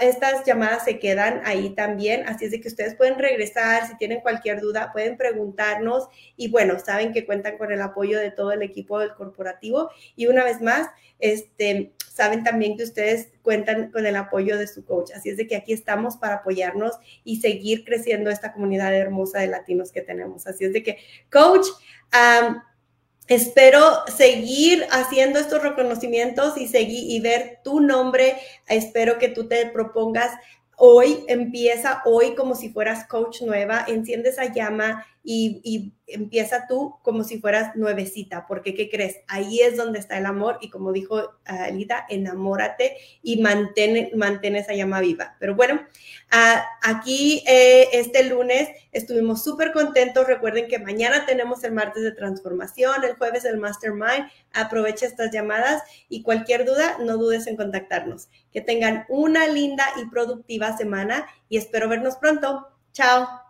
[0.00, 4.20] estas llamadas se quedan ahí también, así es de que ustedes pueden regresar, si tienen
[4.20, 6.08] cualquier duda, pueden preguntarnos.
[6.36, 9.90] Y bueno, saben que cuentan con el apoyo de todo el equipo del corporativo.
[10.16, 10.88] Y una vez más,
[11.18, 15.48] este, saben también que ustedes cuentan con el apoyo de su coach, así es de
[15.48, 16.92] que aquí estamos para apoyarnos
[17.24, 20.98] y seguir creciendo esta comunidad hermosa de latinos que tenemos, así es de que
[21.30, 21.66] coach,
[23.26, 28.36] Espero seguir haciendo estos reconocimientos y seguir y ver tu nombre.
[28.68, 30.30] Espero que tú te propongas
[30.76, 37.24] hoy, empieza hoy como si fueras coach nueva, enciende esa llama y, empieza tú como
[37.24, 39.20] si fueras nuevecita, porque ¿qué crees?
[39.26, 44.74] Ahí es donde está el amor y como dijo Alida, enamórate y mantén, mantén esa
[44.74, 45.34] llama viva.
[45.40, 45.80] Pero bueno,
[46.30, 50.26] ah, aquí eh, este lunes estuvimos súper contentos.
[50.26, 54.30] Recuerden que mañana tenemos el martes de transformación, el jueves el mastermind.
[54.52, 58.28] Aprovecha estas llamadas y cualquier duda, no dudes en contactarnos.
[58.52, 62.68] Que tengan una linda y productiva semana y espero vernos pronto.
[62.92, 63.43] Chao.